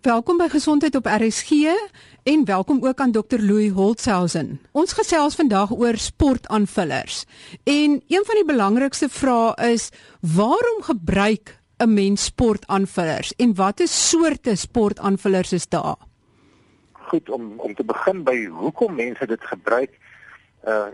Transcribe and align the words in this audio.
Welkom 0.00 0.38
by 0.40 0.46
Gesondheid 0.48 0.94
op 0.96 1.04
RSG 1.04 1.50
en 2.24 2.44
welkom 2.44 2.78
ook 2.86 3.00
aan 3.04 3.12
Dr 3.12 3.36
Louis 3.36 3.68
Holtzhausen. 3.70 4.60
Ons 4.72 4.94
gesels 4.96 5.34
vandag 5.36 5.74
oor 5.76 5.96
sportaanvullers. 6.00 7.26
En 7.64 8.00
een 8.08 8.24
van 8.24 8.34
die 8.34 8.44
belangrikste 8.48 9.10
vrae 9.12 9.52
is: 9.72 9.90
waarom 10.20 10.80
gebruik 10.82 11.60
'n 11.76 11.92
mens 11.92 12.24
sportaanvullers 12.24 13.34
en 13.36 13.54
watter 13.54 13.88
soorte 13.88 14.56
sportaanvullers 14.56 15.52
is 15.52 15.68
daar? 15.68 15.96
Goed 16.92 17.30
om 17.30 17.54
om 17.56 17.74
te 17.74 17.84
begin 17.84 18.24
by 18.24 18.46
hoekom 18.46 18.94
mense 18.94 19.26
dit 19.26 19.44
gebruik. 19.44 19.98
Uh 20.64 20.86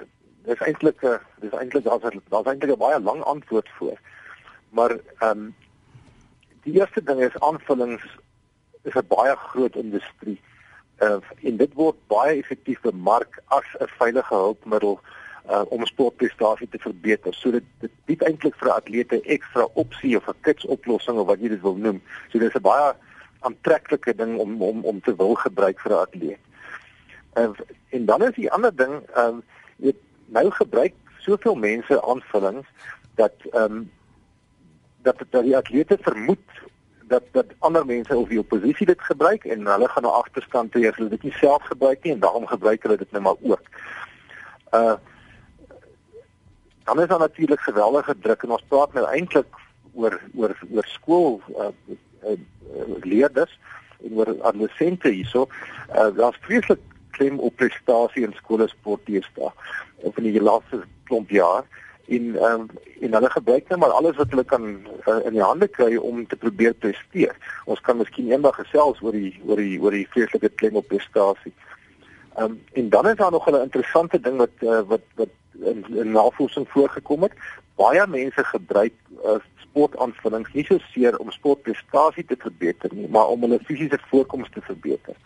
dis 0.42 0.58
eintlik 0.58 1.02
'n 1.02 1.20
dis 1.40 1.52
eintlik 1.52 1.84
daar's 1.84 2.02
daar's 2.28 2.46
eintlik 2.46 2.74
'n 2.74 2.78
baie 2.78 3.00
lang 3.00 3.22
antwoord 3.22 3.68
voor. 3.78 3.98
Maar 4.70 4.90
ehm 5.18 5.30
um, 5.30 5.54
die 6.62 6.74
eerste 6.74 7.02
ding 7.02 7.20
is 7.20 7.38
aanvullings 7.38 8.02
is 8.86 8.94
'n 8.94 9.06
baie 9.08 9.36
groot 9.36 9.76
industrie. 9.76 10.40
Uh, 10.98 11.20
en 11.42 11.56
dit 11.56 11.72
word 11.74 11.96
baie 12.06 12.38
effektief 12.38 12.80
bemark 12.80 13.42
as 13.46 13.66
'n 13.80 13.88
veilige 13.98 14.34
hulpmiddel 14.34 15.00
uh, 15.50 15.62
om 15.68 15.86
sportprestasie 15.86 16.68
te 16.68 16.78
verbeter. 16.78 17.34
So 17.34 17.50
dit 17.50 17.64
dit 17.80 17.92
bied 18.04 18.22
eintlik 18.22 18.54
vir 18.56 18.72
atlete 18.72 19.20
ekstra 19.22 19.68
opsie 19.74 20.16
of 20.16 20.28
'n 20.28 20.40
kits 20.40 20.64
oplossing 20.64 21.18
of 21.18 21.26
wat 21.26 21.40
jy 21.40 21.48
dit 21.48 21.62
wil 21.62 21.76
noem. 21.76 22.02
So 22.30 22.38
dis 22.38 22.54
'n 22.54 22.62
baie 22.62 22.94
aantreklike 23.40 24.14
ding 24.14 24.38
om 24.38 24.62
om 24.62 24.84
om 24.84 25.00
te 25.00 25.16
wil 25.16 25.34
gebruik 25.34 25.80
vir 25.80 25.92
'n 25.92 26.00
atleet. 26.06 26.42
Uh, 27.34 27.52
en 27.88 28.04
dan 28.04 28.22
is 28.22 28.34
die 28.34 28.50
ander 28.50 28.76
ding, 28.76 29.02
uh, 29.16 29.36
nou 30.26 30.50
gebruik 30.50 30.94
soveel 31.18 31.54
mense 31.54 32.02
aanvullings 32.02 32.66
dat 33.14 33.34
ehm 33.52 33.62
um, 33.62 33.90
dat 35.02 35.22
dat 35.30 35.42
die 35.42 35.56
atlete 35.56 35.98
vermoed 36.00 36.48
dat 37.08 37.22
dat 37.32 37.46
ander 37.58 37.86
mense 37.86 38.16
of 38.16 38.28
die 38.28 38.38
oppositie 38.38 38.86
dit 38.86 39.00
gebruik 39.00 39.44
en 39.44 39.66
hulle 39.66 39.88
gaan 39.88 40.02
nou 40.02 40.14
agterstand 40.14 40.72
toe 40.72 40.88
as 40.88 40.96
hulle 40.96 41.12
dit 41.14 41.22
nie 41.22 41.36
self 41.38 41.62
gebruik 41.70 42.02
nie 42.02 42.12
en 42.12 42.24
daarom 42.24 42.46
gebruik 42.46 42.82
hulle 42.82 42.96
dit 42.96 43.12
nou 43.12 43.22
maar 43.22 43.38
ook. 43.42 43.62
Uh 44.74 44.96
dan 46.86 47.00
is 47.02 47.08
daar 47.08 47.18
natuurlik 47.18 47.60
geweldige 47.60 48.14
druk 48.18 48.42
en 48.42 48.50
ons 48.50 48.66
praat 48.68 48.92
nou 48.94 49.06
eintlik 49.10 49.56
oor 49.94 50.20
oor 50.34 50.54
oor 50.70 50.86
skool 50.86 51.40
uh, 51.48 51.70
uh, 51.88 51.96
uh 52.30 52.98
leerders 53.02 53.58
en 54.04 54.12
oor 54.12 54.30
adolessente 54.42 55.08
hierso. 55.08 55.48
Uh 55.88 56.10
daar's 56.16 56.38
vreeslik 56.40 56.80
klem 57.10 57.38
op 57.38 57.56
prestasie 57.56 58.22
in 58.26 58.36
skole 58.36 58.68
sport 58.68 59.00
hiersta 59.04 59.52
of 59.96 60.16
in 60.16 60.30
die 60.30 60.42
laaste 60.42 60.82
klomp 61.04 61.30
jaar 61.30 61.64
en 62.08 62.36
ehm 62.36 62.60
um, 62.60 62.68
en 63.00 63.12
hulle 63.12 63.30
gebruik 63.30 63.68
net 63.68 63.78
maar 63.78 63.90
alles 63.90 64.16
wat 64.16 64.30
hulle 64.30 64.44
kan 64.44 64.66
uh, 65.08 65.16
in 65.24 65.32
die 65.32 65.42
hande 65.42 65.68
kry 65.68 65.96
om 65.96 66.26
te 66.26 66.36
probeer 66.36 66.74
presteer. 66.74 67.34
Ons 67.64 67.80
kan 67.80 67.96
miskien 67.96 68.30
eendag 68.30 68.56
gesels 68.56 69.02
oor 69.02 69.12
die 69.12 69.34
oor 69.46 69.60
die 69.60 69.80
oor 69.80 69.90
die 69.90 70.06
vreeslike 70.10 70.48
klem 70.48 70.76
op 70.76 70.88
prestasie. 70.88 71.52
Ehm 72.36 72.44
um, 72.44 72.60
en 72.72 72.88
dan 72.88 73.08
is 73.08 73.16
daar 73.16 73.30
nog 73.30 73.50
'n 73.50 73.62
interessante 73.62 74.20
ding 74.20 74.36
wat 74.36 74.54
uh, 74.60 74.80
wat 74.86 75.04
wat 75.14 75.28
in, 75.60 75.84
in 75.88 76.10
navorsing 76.10 76.68
voorgekom 76.68 77.22
het. 77.22 77.32
Baie 77.74 78.06
mense 78.06 78.44
gebruik 78.44 78.92
uh, 79.24 79.38
sportaanvullings 79.58 80.52
nie 80.52 80.64
so 80.64 80.78
seer 80.92 81.18
om 81.18 81.30
sportprestasie 81.30 82.24
te 82.24 82.36
verbeter 82.38 82.90
nie, 82.94 83.08
maar 83.08 83.28
om 83.28 83.40
hulle 83.40 83.58
fisiese 83.64 83.98
voorkoms 84.10 84.48
te 84.50 84.60
verbeter. 84.60 85.16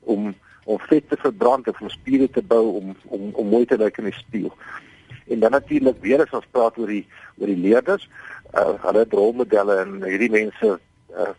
Om 0.00 0.34
om 0.64 0.78
vet 0.78 1.08
te 1.08 1.16
verbrand 1.16 1.68
of 1.68 1.80
om 1.80 1.88
spiere 1.88 2.30
te 2.30 2.42
bou 2.42 2.64
om 2.80 2.96
om 3.04 3.30
om 3.32 3.46
mooi 3.48 3.64
te 3.66 3.76
lyk 3.76 3.98
in 3.98 4.04
die 4.04 4.18
spieël. 4.18 4.52
En 4.52 4.93
dan 5.44 5.52
natuurlik 5.52 6.00
weer 6.00 6.22
as 6.24 6.36
ons 6.36 6.52
praat 6.56 6.78
oor 6.80 6.90
die 6.90 7.04
oor 7.38 7.50
die 7.50 7.60
leerders, 7.60 8.08
uh, 8.56 8.74
hulle 8.86 9.04
rolmodelle 9.10 9.76
en 9.82 9.98
hierdie 10.06 10.30
mense 10.32 10.76
uh, 11.12 11.34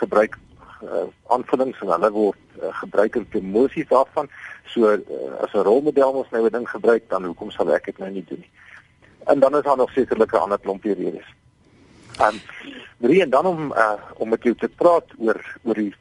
gebruik 0.00 0.38
uh, 0.82 1.08
aanvullings 1.34 1.82
en 1.84 1.92
hulle 1.92 2.10
word 2.14 2.62
uh, 2.62 2.70
gebruik 2.80 3.18
in 3.20 3.28
promosies 3.34 3.88
daarvan. 3.90 4.30
So 4.72 4.94
uh, 4.94 5.42
as 5.44 5.52
'n 5.52 5.66
rolmodel 5.68 6.22
ons 6.22 6.30
nou 6.32 6.46
'n 6.46 6.52
ding 6.56 6.68
gebruik, 6.68 7.08
dan 7.12 7.28
hoekom 7.28 7.50
sal 7.50 7.74
ek 7.74 7.90
dit 7.92 7.98
nou 7.98 8.10
nie 8.10 8.24
doen 8.24 8.40
nie? 8.40 8.52
En 9.28 9.40
dan 9.40 9.56
is 9.56 9.62
daar 9.68 9.76
nog 9.76 9.92
sekerlik 9.92 10.32
'n 10.32 10.44
ander 10.46 10.58
klompie 10.58 10.94
redes. 10.94 11.28
Um 12.20 12.40
drie 12.98 13.22
en 13.22 13.30
dan 13.30 13.46
om 13.46 13.72
uh, 13.72 14.00
om 14.16 14.28
met 14.28 14.42
jou 14.42 14.54
te 14.54 14.68
praat 14.68 15.04
oor 15.18 15.40
oor 15.62 15.74
die 15.74 15.94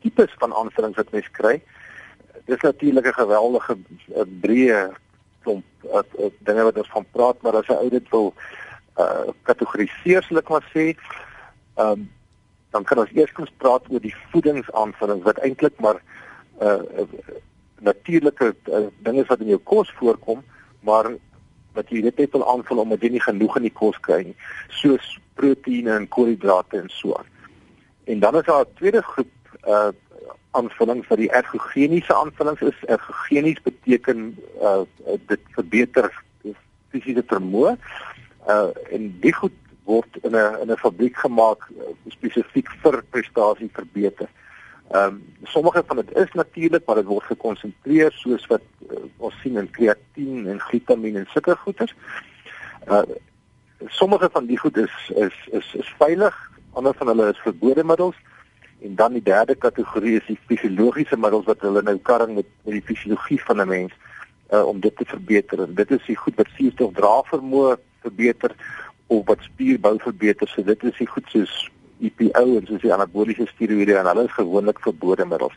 tipes 0.00 0.32
van 0.38 0.54
aanvullings 0.54 0.96
wat 0.96 1.12
mens 1.12 1.30
kry. 1.30 1.62
Dis 2.44 2.60
natuurlik 2.60 3.06
'n 3.06 3.20
geweldige 3.22 3.76
breë 4.40 4.92
klomp 5.46 5.86
uh, 5.86 6.02
uh, 6.18 6.30
dinge 6.48 6.66
wat 6.68 6.82
ons 6.82 6.92
van 6.98 7.06
praat, 7.14 7.40
maar 7.42 7.60
as 7.62 7.70
'n 7.70 7.80
ou 7.84 7.90
dit 7.90 8.12
wil 8.14 8.34
uh 8.98 9.32
kategoriseer, 9.48 10.22
sal 10.24 10.42
ek 10.42 10.52
maar 10.52 10.66
sê, 10.74 10.94
ehm 11.76 11.92
um, 11.92 12.06
dan 12.74 12.84
kan 12.84 12.98
ons 12.98 13.12
eers 13.14 13.32
kos 13.32 13.52
praat 13.62 13.86
oor 13.88 14.02
die 14.04 14.14
voedingsaanvullings 14.32 15.24
wat 15.24 15.38
eintlik 15.44 15.78
maar 15.80 16.00
uh, 16.60 16.82
uh 17.00 17.06
natuurlike 17.86 18.54
uh, 18.72 18.86
dinge 19.04 19.24
wat 19.28 19.40
in 19.44 19.52
jou 19.52 19.60
kos 19.70 19.92
voorkom, 20.00 20.42
maar 20.80 21.10
wat 21.76 21.90
jy 21.92 22.02
net 22.04 22.20
wil 22.32 22.44
aanvul 22.48 22.80
omdat 22.82 23.04
jy 23.04 23.10
nie 23.14 23.22
genoeg 23.22 23.56
in 23.60 23.66
die 23.68 23.76
kos 23.80 23.98
kry 24.00 24.22
nie, 24.24 24.36
soos 24.80 25.18
proteïene 25.36 25.92
en 25.92 26.08
koolhidrate 26.08 26.80
en 26.80 26.88
so 26.88 27.14
aan. 27.18 27.28
En 28.08 28.20
dan 28.24 28.38
is 28.40 28.48
daar 28.48 28.64
'n 28.64 28.76
tweede 28.80 29.02
groep 29.02 29.32
uh 29.68 29.92
aanvullings 30.50 31.06
wat 31.10 31.18
die 31.18 31.30
ergogeniese 31.30 32.14
aanvullings 32.14 32.60
is. 32.60 32.78
Ergogenies 32.86 33.60
beteken 33.62 34.38
uh 34.60 34.82
dit 35.26 35.40
verbeter 35.58 36.10
fisiese 36.90 37.24
vermoë. 37.26 37.76
Uh 38.48 38.70
en 38.94 39.12
die 39.20 39.34
goed 39.34 39.56
word 39.86 40.18
in 40.22 40.34
'n 40.34 40.60
in 40.62 40.72
'n 40.72 40.76
fabriek 40.76 41.16
gemaak 41.16 41.70
uh, 41.70 41.92
spesifiek 42.08 42.68
vir 42.82 43.02
prestasie 43.10 43.70
verbeter. 43.72 44.28
Ehm 44.90 45.04
um, 45.04 45.34
sommige 45.42 45.82
van 45.86 45.96
dit 45.96 46.16
is 46.16 46.32
natuurlik, 46.32 46.86
maar 46.86 46.94
dit 46.94 47.04
word 47.04 47.24
gekonsentreer 47.24 48.12
soos 48.12 48.46
wat 48.46 48.62
uh, 48.90 48.98
ons 49.16 49.34
sien 49.42 49.56
in 49.56 49.70
kreatien 49.70 50.46
en 50.46 50.60
glutamien 50.60 51.16
en 51.16 51.26
sulke 51.30 51.56
goeders. 51.56 51.94
Uh 52.88 53.02
sommige 53.86 54.28
van 54.32 54.46
die 54.46 54.58
goed 54.58 54.76
is 54.76 54.94
is 55.14 55.34
is 55.50 55.74
is 55.74 55.94
veilig, 55.98 56.50
ander 56.72 56.94
van 56.94 57.06
hulle 57.06 57.30
is 57.30 57.38
verbode 57.38 57.84
middels. 57.84 58.16
En 58.82 58.94
dan 58.94 59.12
die 59.12 59.22
derde 59.22 59.54
kategorie 59.54 60.16
is 60.16 60.26
die 60.26 60.38
fisiologiese 60.46 61.16
middels 61.16 61.44
wat 61.44 61.60
hulle 61.60 61.82
nou 61.82 61.96
karring 61.98 62.34
met 62.34 62.46
met 62.64 62.74
die 62.74 62.82
fisiologie 62.84 63.40
van 63.44 63.60
'n 63.60 63.68
mens 63.68 63.92
uh, 64.50 64.66
om 64.66 64.80
dit 64.80 64.96
te 64.96 65.04
verbeter. 65.04 65.62
En 65.62 65.74
dit 65.74 65.90
is 65.90 66.04
die 66.06 66.16
goed 66.16 66.34
wat 66.34 66.48
suurstof 66.56 66.92
dra 66.92 67.22
vermoë 67.30 67.76
verbeter 68.00 68.54
of 69.06 69.26
wat 69.26 69.40
spierbou 69.40 69.98
verbeter. 69.98 70.48
So 70.48 70.62
dit 70.62 70.84
is 70.84 70.96
die 70.96 71.06
goed 71.06 71.24
soos 71.28 71.70
EPO 72.00 72.56
en 72.56 72.66
soos 72.66 72.80
die 72.80 72.92
anaboliese 72.92 73.46
steroïde 73.46 73.96
en 73.96 74.06
hulle 74.06 74.24
is 74.24 74.38
gewoonlik 74.38 74.80
verbode 74.80 75.26
middels. 75.26 75.56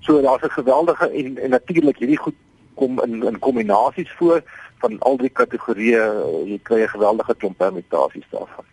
So 0.00 0.20
daar's 0.20 0.42
'n 0.42 0.50
geweldige 0.50 1.10
en, 1.10 1.38
en 1.38 1.50
natuurlik 1.50 1.98
hierdie 1.98 2.18
goed 2.18 2.34
kom 2.74 3.02
in 3.02 3.22
in 3.22 3.38
kombinasies 3.38 4.12
voor 4.12 4.42
van 4.78 4.98
al 4.98 5.16
die 5.16 5.30
kategorieë 5.40 6.04
jy 6.46 6.58
kry 6.62 6.82
'n 6.82 6.96
geweldige 6.96 7.34
klomp 7.34 7.58
permutasies 7.58 8.26
daarvan. 8.30 8.64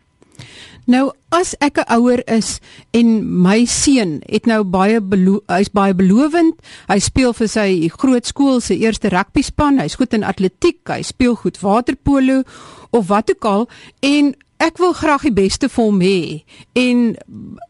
Nou 0.86 1.12
as 1.30 1.56
ek 1.60 1.78
'n 1.80 1.92
ouer 2.00 2.22
is 2.28 2.60
en 2.92 3.42
my 3.42 3.66
seun 3.66 4.22
het 4.26 4.46
nou 4.46 4.64
baie 4.64 5.00
hy's 5.48 5.70
baie 5.70 5.94
belovend. 5.94 6.56
Hy 6.88 7.00
speel 7.00 7.34
vir 7.34 7.48
sy 7.48 7.90
groot 7.90 8.26
skool 8.26 8.62
se 8.62 8.78
eerste 8.78 9.10
rugbyspan. 9.10 9.80
Hy's 9.80 9.96
goed 9.96 10.14
in 10.14 10.24
atletiek, 10.24 10.80
hy 10.88 11.02
speel 11.02 11.36
goed 11.36 11.60
waterpolo 11.60 12.44
of 12.92 13.08
wat 13.08 13.30
ook 13.30 13.46
al 13.46 13.70
en 14.02 14.36
ek 14.58 14.80
wil 14.82 14.94
graag 14.98 15.28
die 15.28 15.36
beste 15.38 15.70
vir 15.70 15.84
hom 15.84 16.00
hê. 16.02 16.44
En 16.74 17.16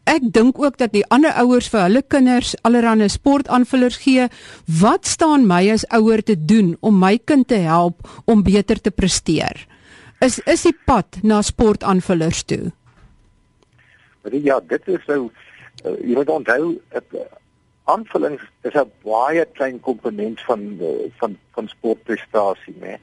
ek 0.08 0.32
dink 0.32 0.58
ook 0.58 0.78
dat 0.80 0.94
die 0.94 1.04
ander 1.12 1.34
ouers 1.36 1.68
vir 1.68 1.84
hulle 1.84 2.02
kinders 2.02 2.54
allerlei 2.62 3.08
sportaanvullers 3.12 4.00
gee. 4.04 4.28
Wat 4.80 5.06
staan 5.06 5.46
my 5.46 5.68
as 5.74 5.84
ouer 5.92 6.22
te 6.22 6.36
doen 6.36 6.76
om 6.80 6.98
my 6.98 7.18
kind 7.18 7.48
te 7.48 7.60
help 7.66 8.08
om 8.24 8.42
beter 8.42 8.80
te 8.80 8.90
presteer? 8.90 9.67
Is 10.18 10.40
is 10.50 10.64
die 10.66 10.74
pad 10.86 11.20
na 11.22 11.42
sportaanvullers 11.46 12.42
toe? 12.50 12.72
Ja, 14.32 14.58
dit 14.60 14.88
is 14.90 15.04
nou 15.06 15.28
uh, 15.86 15.92
jy 16.02 16.16
moet 16.18 16.32
onthou 16.34 16.72
uh, 16.74 17.20
aanvullings 17.86 18.42
is 18.66 18.74
'n 18.74 18.90
baie 19.04 19.44
klein 19.54 19.78
komponent 19.80 20.40
van 20.48 20.60
uh, 20.82 21.06
van 21.22 21.38
van 21.54 21.68
sportprestasie, 21.68 22.74
né? 22.82 22.98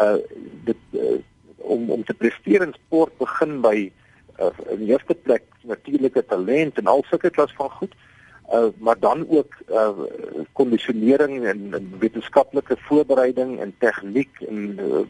Uh 0.00 0.16
dit 0.64 0.80
uh, 0.96 1.20
om 1.56 1.90
om 1.90 2.04
te 2.04 2.14
presteer 2.14 2.62
in 2.62 2.72
sport 2.72 3.12
begin 3.18 3.60
by 3.60 3.92
uh, 4.40 4.50
in 4.72 4.78
die 4.78 4.92
eerste 4.96 5.14
plek 5.14 5.44
natuurlike 5.62 6.24
talent 6.24 6.78
en 6.78 6.86
al 6.86 7.04
sulke 7.10 7.30
klas 7.30 7.52
van 7.60 7.70
goed. 7.70 7.92
Uh 8.52 8.72
maar 8.78 8.98
dan 8.98 9.28
ook 9.28 9.52
uh 9.68 9.92
kondisionering 10.52 11.44
en, 11.44 11.74
en 11.74 11.98
wetenskaplike 11.98 12.76
voorbereiding 12.88 13.60
en 13.60 13.74
tegniek 13.78 14.40
en 14.48 14.78
uh, 14.80 15.04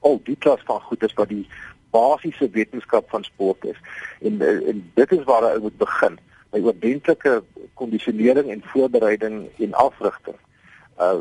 al 0.00 0.20
die 0.24 0.36
klas 0.36 0.60
van 0.64 0.80
goed 0.80 1.02
is 1.02 1.14
wat 1.18 1.28
die 1.28 1.46
basiese 1.90 2.50
wetenskap 2.50 3.10
van 3.10 3.24
sport 3.24 3.64
is. 3.64 3.78
En 4.20 4.40
en 4.40 4.82
dit 4.94 5.12
is 5.12 5.24
waar 5.24 5.46
hy 5.52 5.58
moet 5.60 5.78
begin 5.78 6.18
by 6.50 6.60
ordentlike 6.60 7.42
kondisionering 7.74 8.50
en 8.50 8.62
voorbereiding 8.72 9.48
en 9.58 9.74
afrigting. 9.74 10.38
Uh 10.98 11.20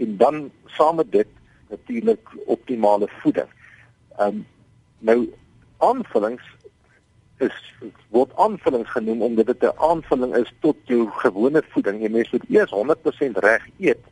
en 0.00 0.16
dan 0.16 0.50
saam 0.64 0.96
met 0.96 1.12
dit 1.12 1.28
natuurlik 1.68 2.28
optimale 2.46 3.08
voeding. 3.20 3.48
Um 4.18 4.46
nou 4.98 5.28
aanvullings 5.78 6.44
is 7.44 7.56
word 8.08 8.32
aanvullings 8.36 8.90
genoem 8.90 9.22
omdat 9.22 9.46
dit 9.46 9.62
'n 9.62 9.76
aanvulling 9.90 10.36
is 10.36 10.52
tot 10.60 10.76
jou 10.84 11.08
gewone 11.10 11.62
voeding. 11.68 12.00
Jy 12.02 12.10
mens 12.10 12.30
moet 12.30 12.48
eers 12.48 12.70
100% 12.70 13.38
reg 13.38 13.66
eet. 13.78 14.04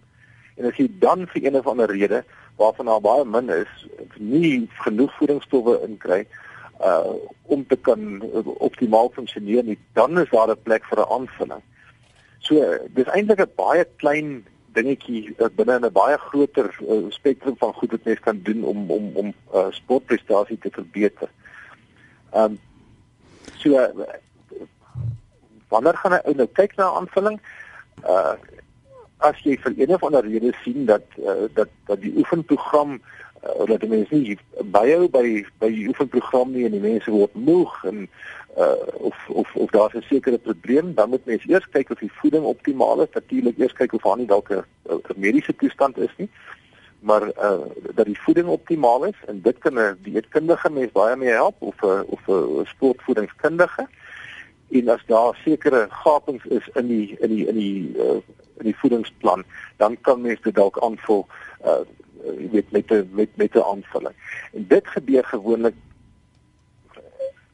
En 0.57 0.65
as 0.65 0.77
jy 0.77 0.89
dan 0.99 1.27
vir 1.27 1.45
een 1.45 1.57
of 1.57 1.67
ander 1.67 1.91
rede 1.91 2.25
waarvan 2.59 2.91
daar 2.91 3.01
baie 3.01 3.25
min 3.25 3.51
is, 3.55 3.87
nie 4.19 4.69
genoeg 4.85 5.15
voedingsstowwe 5.19 5.81
inkry 5.87 6.27
uh 6.85 7.15
om 7.49 7.65
te 7.67 7.77
kan 7.77 8.21
optimaal 8.45 9.11
funksioneer 9.15 9.65
nie, 9.65 9.79
dan 9.99 10.19
is 10.19 10.31
daar 10.31 10.51
'n 10.51 10.63
plek 10.63 10.85
vir 10.85 10.99
'n 10.99 11.11
aanvulling. 11.17 11.63
So 12.39 12.55
dis 12.95 13.07
eintlik 13.07 13.41
'n 13.41 13.57
baie 13.57 13.85
klein 13.97 14.45
dingetjie 14.73 15.35
uh, 15.39 15.49
binne 15.57 15.79
'n 15.79 15.93
baie 15.93 16.19
groter 16.19 16.71
uh, 16.81 17.11
spektrum 17.11 17.57
van 17.59 17.73
goed 17.73 17.91
wat 17.91 18.05
mens 18.05 18.21
kan 18.21 18.41
doen 18.43 18.65
om 18.65 18.91
om 18.91 19.11
om 19.15 19.35
uh, 19.55 19.67
sportprestasie 19.71 20.59
te 20.59 20.71
verbeter. 20.71 21.29
Ehm 22.33 22.45
um, 22.45 22.59
so 23.57 23.69
uh, 23.69 23.89
wanneer 25.69 25.97
gaan 25.97 26.13
hy 26.13 26.35
nou 26.35 26.49
kyk 26.53 26.77
na 26.77 26.93
aanvulling? 27.01 27.41
Uh 28.05 28.37
as 29.19 29.39
jy 29.43 29.57
vir 29.59 29.75
een 29.77 29.95
of 29.95 30.03
ander 30.03 30.25
rede 30.25 30.53
sien 30.65 30.87
dat 30.87 31.05
uh, 31.19 31.49
dat 31.55 31.69
dat 31.87 32.01
die 32.01 32.15
oefenprogram 32.17 33.01
uh, 33.45 33.67
dat 33.67 33.81
die 33.81 33.89
mense 33.89 34.15
nie 34.15 34.39
byhou 34.63 35.09
by 35.09 35.45
by 35.59 35.71
die 35.75 35.89
oefenprogram 35.89 36.53
nie 36.53 36.65
en 36.65 36.77
die 36.77 36.85
mense 36.85 37.11
word 37.11 37.35
moeg 37.35 37.85
en 37.85 38.09
uh, 38.59 38.75
of 38.95 39.17
of 39.29 39.55
of 39.55 39.71
daar's 39.71 39.95
'n 39.95 40.03
sekere 40.03 40.39
probleem, 40.39 40.95
dan 40.95 41.09
moet 41.09 41.25
mens 41.25 41.47
eers 41.47 41.69
kyk 41.71 41.91
of 41.91 41.99
die 41.99 42.13
voeding 42.13 42.45
optimaal 42.45 43.03
is. 43.03 43.09
Natuurlik 43.13 43.59
eers 43.59 43.73
kyk 43.73 43.93
of 43.93 44.03
daar 44.03 44.17
nie 44.17 44.27
dalk 44.27 44.51
'n 44.51 44.65
mediese 45.17 45.57
toestand 45.57 45.99
is 45.99 46.15
nie. 46.17 46.31
Maar 47.01 47.23
uh 47.23 47.67
dat 47.95 48.07
die 48.07 48.21
voeding 48.21 48.49
optimaal 48.49 49.05
is 49.05 49.19
en 49.27 49.43
dit 49.43 49.59
kan 49.59 49.75
'n 49.79 49.99
dieetkundige 50.03 50.71
mens 50.71 50.93
baie 50.93 51.17
mee 51.17 51.29
help 51.29 51.57
of 51.59 51.83
'n 51.83 52.05
of 52.07 52.21
'n 52.27 52.67
sportvoedingskundige. 52.67 53.89
En 54.69 54.89
as 54.89 55.05
daar 55.07 55.39
sekere 55.45 55.87
gapings 55.91 56.45
is 56.45 56.69
in 56.75 56.87
die 56.87 57.17
in 57.21 57.29
die 57.29 57.47
in 57.47 57.55
die 57.55 57.97
uh, 57.97 58.21
in 58.59 58.65
die 58.65 58.77
voedingsplan, 58.77 59.45
dan 59.77 60.01
kan 60.01 60.21
mens 60.21 60.41
dit 60.43 60.55
dalk 60.55 60.81
aanvul 60.83 61.27
uh 61.65 61.81
weet 62.53 62.71
met 62.71 62.91
'n 62.91 63.09
met 63.13 63.37
met 63.37 63.55
'n 63.55 63.63
aanvulling. 63.63 64.15
En 64.53 64.67
dit 64.69 64.87
gebeur 64.87 65.25
gewoonlik 65.25 65.75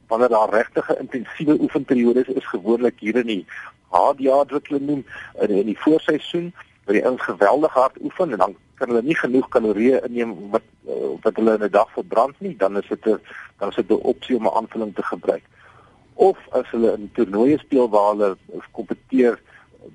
wanneer 0.07 0.29
daar 0.29 0.49
regtig 0.49 0.89
'n 0.89 0.99
intensiewe 0.99 1.59
oefenperiode 1.59 2.19
is, 2.19 2.27
is 2.27 2.47
gewoonlik 2.47 2.99
hier 2.99 3.15
in 3.15 3.27
die 3.27 3.45
HDA 3.89 4.45
wat 4.45 4.67
hulle 4.67 4.79
noem 4.79 5.05
in, 5.39 5.49
in 5.49 5.65
die 5.65 5.79
voorseisoen 5.79 6.53
waar 6.85 6.95
die 6.95 7.05
ouens 7.05 7.21
geweldig 7.21 7.73
hard 7.73 8.01
oefen 8.01 8.31
en 8.31 8.37
dan 8.37 8.55
kan 8.75 8.87
hulle 8.87 9.01
nie 9.01 9.17
genoeg 9.17 9.47
kalorieë 9.49 10.03
inneem 10.05 10.35
wat 10.49 10.65
uh, 10.87 10.93
wat 11.21 11.35
hulle 11.35 11.53
in 11.53 11.63
'n 11.63 11.71
dag 11.71 11.91
verbrand 11.91 12.39
nie, 12.39 12.55
dan 12.57 12.77
is 12.77 12.87
dit 12.87 13.05
'n 13.05 13.19
dan 13.57 13.69
is 13.69 13.75
dit 13.75 13.89
'n 13.89 13.93
opsie 14.11 14.35
om 14.35 14.47
'n 14.47 14.57
aanvulling 14.59 14.95
te 14.95 15.03
gebruik. 15.03 15.43
Of 16.15 16.37
as 16.55 16.69
hulle 16.71 16.93
in 16.95 17.09
toernooie 17.13 17.57
speel 17.59 17.89
waar 17.89 18.13
hulle 18.13 18.61
kompeteer 18.71 19.39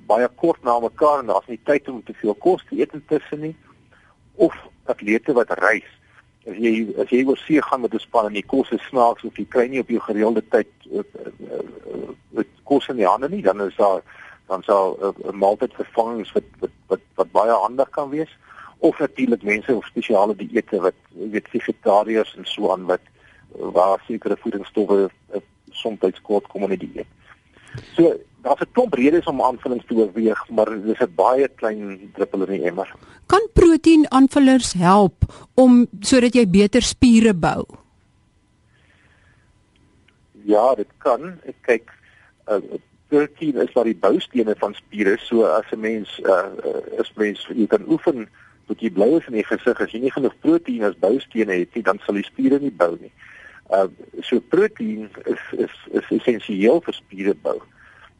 baie 0.06 0.28
kort 0.42 0.62
na 0.62 0.78
mekaar 0.80 1.22
en 1.22 1.30
daar's 1.32 1.48
nie 1.48 1.60
tyd 1.64 1.88
om 1.88 2.02
te 2.04 2.14
veel 2.20 2.34
kos 2.34 2.64
te 2.68 2.76
eet 2.78 2.92
intussen 2.94 3.40
nie 3.40 3.56
of 4.34 4.54
atlete 4.84 5.34
wat 5.36 5.50
reis. 5.60 5.88
As 6.48 6.56
jy 6.56 6.72
as 7.02 7.10
jy 7.12 7.24
oor 7.26 7.40
see 7.40 7.62
gaan 7.62 7.80
met 7.80 7.94
'n 7.94 8.04
span 8.04 8.26
en 8.26 8.38
die 8.38 8.46
kos 8.46 8.70
is 8.70 8.86
snaaks 8.88 9.24
of 9.24 9.36
jy 9.36 9.46
kry 9.48 9.66
nie 9.68 9.80
op 9.80 9.88
jou 9.88 10.00
gereelde 10.00 10.42
tyd 10.48 10.70
uh, 10.92 11.02
uh, 11.24 12.12
uh, 12.36 12.44
kos 12.64 12.88
in 12.88 12.96
die 12.96 13.08
hande 13.08 13.28
nie, 13.28 13.42
dan 13.42 13.60
is 13.60 13.76
daar 13.76 14.02
dan 14.48 14.62
sal 14.62 14.96
'n 14.98 15.28
uh, 15.28 15.32
maaltyd 15.32 15.74
vervangings 15.74 16.32
wat, 16.32 16.48
wat 16.60 16.70
wat 16.86 17.04
wat 17.14 17.32
baie 17.32 17.52
handig 17.52 17.90
kan 17.90 18.10
wees 18.10 18.32
of 18.78 18.98
natuurlik 18.98 19.42
mense 19.42 19.76
of 19.76 19.86
spesiale 19.86 20.34
dieete 20.36 20.80
wat 20.80 20.96
jy 21.14 21.28
weet 21.30 21.48
vegetariërs 21.52 22.34
en 22.36 22.46
so 22.48 22.72
aan 22.72 22.86
wat 22.88 23.04
waar 23.58 24.02
sekere 24.06 24.36
voedingsstowwe 24.36 25.10
uh, 25.34 25.40
soms 25.70 26.20
kort 26.22 26.46
kom 26.48 26.62
in 26.62 26.78
die 26.78 26.86
dieet. 26.86 27.06
So 27.94 28.16
daar's 28.42 28.60
'n 28.60 28.72
klomp 28.72 28.94
redes 28.94 29.26
om 29.26 29.42
aanvullings 29.42 29.86
te 29.86 29.94
oorweeg, 29.94 30.48
maar 30.48 30.82
dis 30.82 31.00
'n 31.00 31.14
baie 31.14 31.48
klein 31.48 32.10
druppel 32.14 32.46
in 32.46 32.60
die 32.60 32.68
emmer. 32.68 32.94
Kan 33.26 33.48
proteïnaanvullers 33.52 34.72
help 34.72 35.48
om 35.54 35.86
sodat 36.00 36.34
jy 36.34 36.48
beter 36.48 36.82
spiere 36.82 37.34
bou? 37.34 37.64
Ja, 40.44 40.74
dit 40.74 40.88
kan. 40.98 41.38
Ek 41.44 41.56
kyk 41.60 41.92
uh, 42.48 42.56
proteïen 43.08 43.60
is 43.60 43.74
maar 43.74 43.84
die 43.84 44.00
boustene 44.00 44.54
van 44.58 44.74
spiere. 44.74 45.18
So 45.18 45.44
as 45.44 45.70
'n 45.72 45.80
mens 45.80 46.20
uh, 46.24 46.98
is 46.98 47.12
mens 47.14 47.48
jy 47.54 47.66
kan 47.66 47.84
oefen 47.88 48.28
tot 48.66 48.80
jy 48.80 48.90
blou 48.90 49.18
is 49.18 49.26
in 49.26 49.32
die 49.32 49.44
gesig 49.44 49.80
as 49.80 49.90
jy 49.90 50.00
nie 50.00 50.12
genoeg 50.12 50.34
proteïen 50.40 50.84
as 50.84 50.98
boustene 50.98 51.52
het 51.52 51.74
nie, 51.74 51.82
dan 51.82 51.98
sal 51.98 52.14
die 52.14 52.24
spiere 52.24 52.58
nie 52.58 52.72
bou 52.72 52.96
nie. 53.00 53.10
Uh 53.10 53.30
so 54.20 54.40
proteïen 54.40 55.10
is 55.24 55.42
is 55.56 55.74
is 55.90 56.08
essensieel 56.18 56.80
vir 56.80 56.94
spiere 56.94 57.34
bou. 57.42 57.58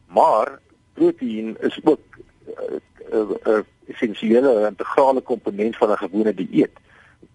Maar 0.06 0.58
proteïen 0.94 1.56
is 1.60 1.80
ook 1.84 2.00
'n 2.10 2.82
uh, 3.12 3.20
uh, 3.20 3.30
uh, 3.46 3.62
essensiële 3.86 4.66
integrale 4.66 5.20
komponent 5.20 5.76
van 5.76 5.90
'n 5.90 5.96
gewone 5.96 6.34
dieet. 6.34 6.74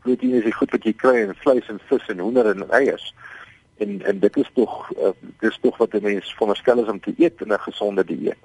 Proteïen 0.01 0.37
is 0.37 0.43
die 0.43 0.53
goed 0.53 0.71
wat 0.71 0.83
jy 0.83 0.93
kry 0.93 1.15
in 1.15 1.35
vleis 1.35 1.67
en 1.67 1.79
vis 1.87 2.05
en 2.07 2.19
hoender 2.19 2.45
en 2.45 2.69
eiers. 2.69 3.13
En 3.77 4.01
en 4.01 4.19
dit 4.19 4.37
is 4.37 4.49
tog 4.53 4.91
uh, 4.97 5.09
dis 5.39 5.57
tog 5.61 5.77
wat 5.77 5.93
'n 5.93 6.03
mens 6.03 6.33
veronderstel 6.33 6.83
is 6.83 6.89
om 6.89 6.99
te 6.99 7.13
eet 7.17 7.41
in 7.41 7.53
'n 7.53 7.59
gesonde 7.59 8.05
dieet. 8.05 8.41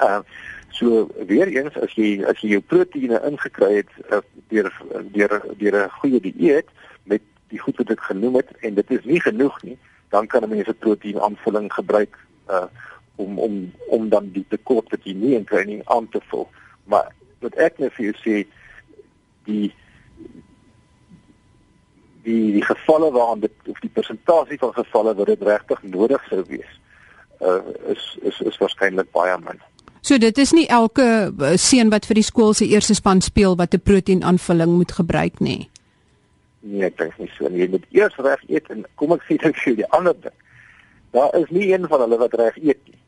Uh 0.00 0.20
so 0.74 1.08
weer 1.26 1.46
eens 1.46 1.76
as 1.78 1.92
jy 1.94 2.24
as 2.26 2.40
jy 2.40 2.48
jou 2.48 2.60
proteïene 2.60 3.20
ingekry 3.30 3.74
het 3.74 3.92
uh, 4.10 4.18
deur 4.48 4.72
deur 5.12 5.42
deur 5.58 5.76
'n 5.84 5.90
goeie 5.90 6.20
dieet 6.20 6.66
met 6.66 6.66
die 7.54 7.62
goed 7.62 7.78
wat 7.82 7.92
ek 7.94 8.02
genoem 8.10 8.40
het 8.40 8.50
en 8.66 8.74
dit 8.80 8.90
is 8.96 9.06
nie 9.08 9.20
genoeg 9.22 9.60
nie, 9.62 9.78
dan 10.14 10.26
kan 10.26 10.42
'n 10.42 10.50
mens 10.50 10.68
'n 10.68 10.82
proteïen 10.84 11.22
aanvulling 11.22 11.72
gebruik 11.72 12.18
uh 12.50 12.66
om 13.16 13.38
om 13.38 13.72
om 13.88 14.08
dan 14.08 14.30
die 14.32 14.46
tekort 14.48 14.90
wat 14.90 15.04
jy 15.06 15.14
nie 15.14 15.34
in 15.34 15.44
training 15.44 15.82
aan 15.84 16.08
te 16.08 16.20
vul. 16.30 16.48
Maar 16.84 17.12
wat 17.38 17.54
ek 17.54 17.78
net 17.78 17.92
vir 17.92 18.04
jou 18.04 18.16
sê 18.22 18.46
die 19.44 19.74
die 22.24 22.52
die 22.52 22.64
gevalle 22.64 23.12
waarin 23.12 23.40
dit 23.40 23.52
of 23.66 23.78
die 23.84 23.92
persentasie 23.92 24.58
van 24.58 24.72
gevalle 24.72 25.14
wat 25.14 25.26
dit 25.26 25.42
regtig 25.42 25.82
nodig 25.82 26.26
sou 26.28 26.42
wees 26.48 26.80
uh 27.40 27.60
is 27.92 28.18
is 28.22 28.40
is 28.40 28.58
waarskynlik 28.58 29.10
baie 29.12 29.38
min. 29.38 29.60
So 30.04 30.18
dit 30.18 30.38
is 30.38 30.52
nie 30.52 30.66
elke 30.68 31.32
uh, 31.32 31.56
seun 31.56 31.90
wat 31.90 32.06
vir 32.06 32.20
die 32.20 32.26
skool 32.26 32.52
se 32.52 32.66
eerste 32.68 32.94
span 32.94 33.20
speel 33.20 33.56
wat 33.56 33.74
'n 33.74 33.80
proteïnaanvulling 33.80 34.72
moet 34.76 34.92
gebruik 34.92 35.40
nie. 35.40 35.70
Nee, 36.64 36.86
ek 36.88 36.96
dink 36.98 37.18
nie 37.20 37.30
so 37.36 37.48
nie. 37.48 37.64
Jy 37.64 37.70
moet 37.76 37.86
eers 37.92 38.16
reg 38.24 38.42
eet 38.48 38.70
en 38.72 38.86
kom 39.00 39.12
ek 39.12 39.26
sê 39.28 39.36
dit 39.36 39.62
vir 39.62 39.80
die 39.82 39.90
ander 39.92 40.16
ding. 40.16 40.36
Daar 41.12 41.34
is 41.38 41.50
nie 41.54 41.68
een 41.70 41.84
van 41.88 42.00
hulle 42.06 42.18
wat 42.18 42.36
reg 42.40 42.56
eet 42.62 42.80
nie 42.88 43.00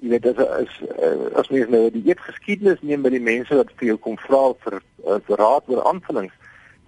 jy 0.00 0.12
weet 0.12 0.26
dit 0.28 0.38
is 0.38 0.74
uh, 0.86 1.38
as 1.40 1.48
mens 1.50 1.70
nou 1.72 1.80
die 1.94 2.04
eetgeskiedenis 2.06 2.82
neem 2.86 3.02
by 3.02 3.10
die 3.14 3.22
mense 3.22 3.56
wat 3.58 3.72
vir 3.80 3.92
jou 3.92 3.96
kom 4.04 4.18
vra 4.22 4.42
vir 4.64 4.78
uh, 4.78 5.18
raad 5.40 5.70
oor 5.72 5.82
aanvullings. 5.90 6.34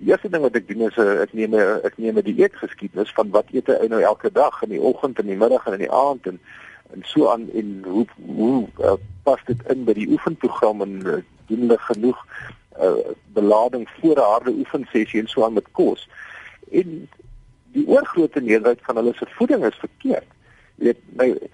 Die 0.00 0.12
eerste 0.12 0.30
ding 0.32 0.44
wat 0.44 0.56
ek 0.56 0.68
doen 0.68 0.86
is 0.86 0.98
uh, 1.00 1.18
ek 1.24 1.34
neem 1.36 1.56
ek 1.58 1.98
neem 1.98 2.18
'n 2.18 2.26
dieetgeskiedenis 2.28 3.12
van 3.16 3.32
wat 3.34 3.50
eet 3.54 3.70
hy 3.72 3.90
nou 3.90 4.00
elke 4.00 4.30
dag 4.30 4.62
in 4.62 4.74
die 4.76 4.82
oggend 4.92 5.18
en 5.18 5.26
die 5.26 5.38
middag 5.42 5.66
en 5.66 5.78
in 5.78 5.86
die 5.86 5.94
aand 6.04 6.30
en 6.30 6.38
en 6.94 7.04
so 7.06 7.28
aan 7.30 7.48
en 7.54 7.82
hoe 7.86 8.06
hoe 8.26 8.66
uh, 8.82 8.96
pas 9.26 9.42
dit 9.46 9.60
in 9.70 9.84
by 9.84 9.94
die 9.94 10.08
oefenprogram 10.10 10.82
en 10.86 10.96
uh, 11.06 11.20
doen 11.50 11.66
hulle 11.66 11.78
genoeg 11.90 12.24
uh, 12.80 13.12
belading 13.32 13.88
voor 14.00 14.16
'n 14.16 14.30
harde 14.32 14.50
oefensessie 14.50 15.20
en 15.20 15.28
so 15.28 15.44
aan 15.44 15.52
met 15.52 15.70
kos. 15.72 16.08
En 16.70 17.08
die 17.72 17.86
oorgrootste 17.86 18.40
meerderheid 18.40 18.80
van 18.82 18.96
hulle 18.96 19.14
se 19.14 19.26
voeding 19.28 19.64
is 19.64 19.78
verkeerd. 19.78 20.26
Jy 20.74 20.94
weet 21.16 21.50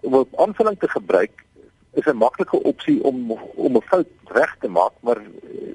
om 0.00 0.14
'n 0.14 0.28
aanvulling 0.36 0.78
te 0.78 0.88
gebruik 0.88 1.44
is 1.92 2.06
'n 2.06 2.16
maklike 2.16 2.62
opsie 2.62 3.02
om 3.02 3.32
om 3.54 3.76
'n 3.76 3.82
fout 3.82 4.08
reg 4.24 4.56
te 4.60 4.68
maak, 4.68 4.92
maar 5.00 5.16
eh, 5.16 5.74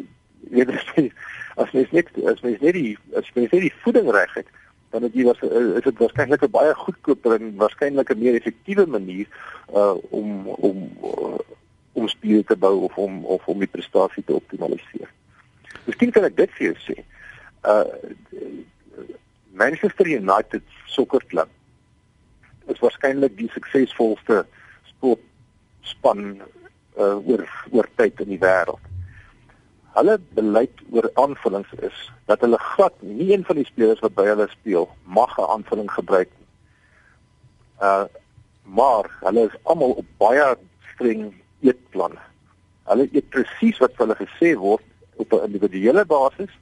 jy 0.49 0.65
weet 0.65 1.11
as 1.55 1.71
mens 1.71 1.91
net 1.91 2.07
as 2.25 2.41
mens 2.41 2.59
net 2.59 2.73
die 2.73 2.97
as 3.13 3.31
mens 3.33 3.51
net 3.51 3.61
die 3.61 3.73
voeding 3.81 4.11
reg 4.11 4.33
het, 4.33 4.47
dan 4.89 5.03
het 5.03 5.13
jy 5.13 5.23
was 5.23 5.41
is 5.41 5.83
dit 5.83 5.97
waarskynlik 5.97 6.41
'n 6.43 6.51
baie 6.51 6.73
goedkoper 6.73 7.33
en 7.39 7.55
waarskynlik 7.55 8.09
'n 8.09 8.19
meer 8.19 8.35
effektiewe 8.35 8.85
manier 8.85 9.27
uh 9.73 9.95
om 10.09 10.47
om 10.47 10.89
uh, 11.03 11.39
om 11.93 12.08
spiere 12.08 12.43
te 12.43 12.55
bou 12.55 12.75
of 12.88 12.98
om 12.98 13.25
of 13.25 13.48
om 13.48 13.60
die 13.60 13.72
prestasie 13.72 14.24
te 14.24 14.36
optimaliseer. 14.36 15.10
Miskien 15.86 16.12
kan 16.12 16.27
ek 16.27 16.38
dit 16.38 16.51
vir 16.58 16.69
jou 16.69 16.75
sê. 16.88 16.98
Uh 17.63 17.86
Manchester 19.60 20.08
United 20.08 20.63
sokkerklub 20.88 21.50
is 22.72 22.79
waarskynlik 22.79 23.34
die 23.36 23.50
suksesvolste 23.51 24.43
sportspan 24.88 26.22
uh, 26.38 27.17
oor 27.17 27.43
oor 27.74 27.89
tyd 28.00 28.22
in 28.24 28.31
die 28.36 28.39
wêreld. 28.39 28.79
Hulle 29.98 30.15
beleid 30.38 30.84
oor 30.93 31.10
aanvullings 31.19 31.74
is 31.84 31.98
dat 32.29 32.46
hulle 32.46 32.62
glad 32.75 32.96
nie 33.03 33.34
een 33.34 33.43
van 33.48 33.60
die 33.60 33.67
spelers 33.67 34.03
wat 34.05 34.15
by 34.15 34.29
hulle 34.29 34.48
speel 34.53 34.88
mag 35.03 35.36
'n 35.38 35.51
aanvulling 35.58 35.91
gebruik 35.98 36.31
nie. 36.38 36.50
Uh 37.89 38.05
maar 38.69 39.10
hulle 39.25 39.48
is 39.50 39.62
almal 39.63 39.98
op 39.98 40.05
baie 40.22 40.46
streng 40.93 41.34
eetplanne. 41.61 42.21
Hulle 42.89 43.09
eet 43.11 43.29
presies 43.29 43.77
wat 43.77 43.97
hulle 43.97 44.15
gesê 44.15 44.55
word 44.57 44.83
op 45.15 45.33
'n 45.33 45.45
individuele 45.45 46.05
basis 46.05 46.53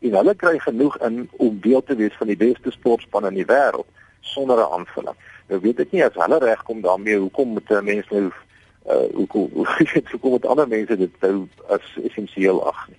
en 0.00 0.14
hulle 0.14 0.34
kry 0.34 0.58
genoeg 0.58 0.96
in 0.98 1.28
om 1.36 1.60
deel 1.60 1.82
te 1.82 1.96
wees 1.96 2.16
van 2.18 2.26
die 2.26 2.36
beste 2.36 2.70
sportspan 2.70 3.26
in 3.26 3.34
die 3.34 3.50
wêreld 3.52 3.88
sonder 4.20 4.56
'n 4.58 4.72
aanvulling. 4.72 5.16
Nou 5.48 5.60
weet 5.60 5.80
ek 5.80 5.92
nie 5.92 6.04
as 6.04 6.14
hulle 6.14 6.38
regkom 6.38 6.80
daarmee 6.80 7.18
hoekom 7.18 7.48
moet 7.48 7.70
'n 7.70 7.84
mens 7.84 8.08
nou 8.08 8.30
uh 8.88 9.14
hoekom 9.14 9.50
hoekom 10.12 10.30
moet 10.30 10.46
ander 10.46 10.68
mense 10.68 10.96
dit 10.96 11.20
nou 11.20 11.48
as 11.68 11.84
essensieel 12.04 12.66
ag 12.66 12.88
nie. 12.88 12.98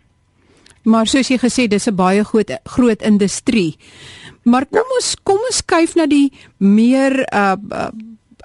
Maar 0.84 1.08
soos 1.08 1.28
jy 1.28 1.38
gesê 1.38 1.68
dis 1.68 1.88
'n 1.88 1.96
baie 1.96 2.24
groot 2.24 2.52
groot 2.64 3.02
industrie. 3.02 3.78
Maar 4.44 4.66
kom 4.66 4.88
ja. 4.90 4.96
ons 4.96 5.16
kom 5.24 5.38
ons 5.38 5.66
kyk 5.66 5.96
na 5.96 6.06
die 6.06 6.32
meer 6.58 7.26
uh, 7.34 7.56
uh 7.70 7.90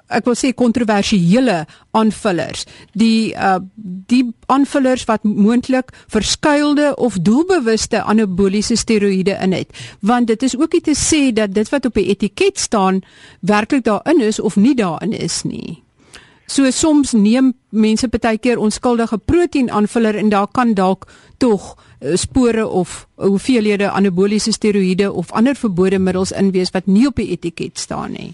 ek 0.07 0.27
wil 0.27 0.35
sê 0.39 0.53
kontroversiële 0.55 1.65
aanvullers. 1.97 2.65
Die 2.93 3.33
uh 3.33 3.59
die 4.07 4.23
aanvullers 4.47 5.03
wat 5.09 5.23
moontlik 5.23 5.91
verskuilde 6.07 6.95
of 6.95 7.17
doelbewuste 7.19 8.03
anaboliese 8.03 8.75
steroïde 8.75 9.37
in 9.41 9.51
het. 9.51 9.73
Want 9.99 10.27
dit 10.27 10.43
is 10.43 10.57
ook 10.57 10.73
nie 10.73 10.81
te 10.81 10.95
sê 10.95 11.33
dat 11.33 11.53
dit 11.53 11.69
wat 11.69 11.85
op 11.85 11.93
die 11.93 12.07
etiket 12.07 12.59
staan 12.59 13.01
werklik 13.39 13.83
daarin 13.83 14.21
is 14.21 14.39
of 14.39 14.55
nie 14.55 14.75
daarin 14.75 15.11
is 15.11 15.43
nie. 15.43 15.83
So 16.47 16.69
soms 16.71 17.11
neem 17.11 17.51
mense 17.69 18.07
baie 18.07 18.37
keer 18.39 18.59
onskuldige 18.63 19.17
proteïen 19.17 19.71
aanvuller 19.71 20.15
en 20.15 20.29
daar 20.31 20.47
kan 20.47 20.73
dalk 20.73 21.07
tog 21.37 21.75
uh, 21.75 22.15
spore 22.15 22.67
of 22.67 23.07
hoeveelhede 23.15 23.89
anaboliese 23.91 24.51
steroïde 24.51 25.11
of 25.11 25.31
ander 25.31 25.55
verbode 25.55 25.99
middels 25.99 26.31
in 26.31 26.51
wees 26.51 26.71
wat 26.71 26.87
nie 26.87 27.07
op 27.07 27.19
die 27.19 27.27
etiket 27.35 27.79
staan 27.79 28.15
nie. 28.15 28.33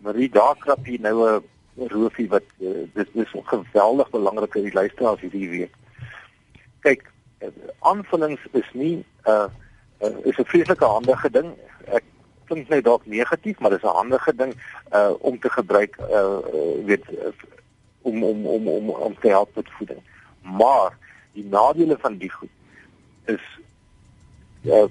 Marie 0.00 0.28
daar 0.30 0.56
krap 0.58 0.84
hier 0.84 1.00
nou 1.00 1.40
'n 1.76 1.88
roofie 1.88 2.28
wat 2.28 2.42
uh, 2.58 2.84
dit 2.94 3.08
is 3.12 3.34
geweldig 3.44 4.10
belangrik 4.10 4.52
vir 4.52 4.62
die 4.62 4.72
luisteraars 4.72 5.20
hierdie 5.20 5.48
weet. 5.48 5.74
Kyk, 6.80 7.10
aanvullings 7.80 8.40
is 8.52 8.70
nie 8.72 8.96
'n 8.96 9.04
uh, 9.30 9.48
uh, 10.00 10.16
is 10.24 10.38
'n 10.38 10.44
vreeslike 10.44 10.84
handige 10.84 11.30
ding. 11.30 11.54
Ek 11.84 12.04
klink 12.44 12.68
net 12.68 12.84
dalk 12.84 13.06
negatief, 13.06 13.58
maar 13.58 13.70
dis 13.70 13.82
'n 13.82 13.96
handige 14.00 14.34
ding 14.34 14.54
uh 14.92 15.12
om 15.18 15.38
te 15.38 15.50
gebruik 15.50 15.96
uh 16.10 16.38
weet 16.84 17.04
om 18.02 18.24
om 18.24 18.46
om 18.46 18.68
om 18.68 18.90
om 18.90 19.14
te 19.20 19.28
help 19.28 19.54
met 19.54 19.70
voeding. 19.70 20.00
Maar 20.40 20.96
die 21.32 21.44
nadele 21.44 21.96
van 22.00 22.16
die 22.16 22.30
goed 22.30 22.54
is 23.24 23.44
uh 24.62 24.88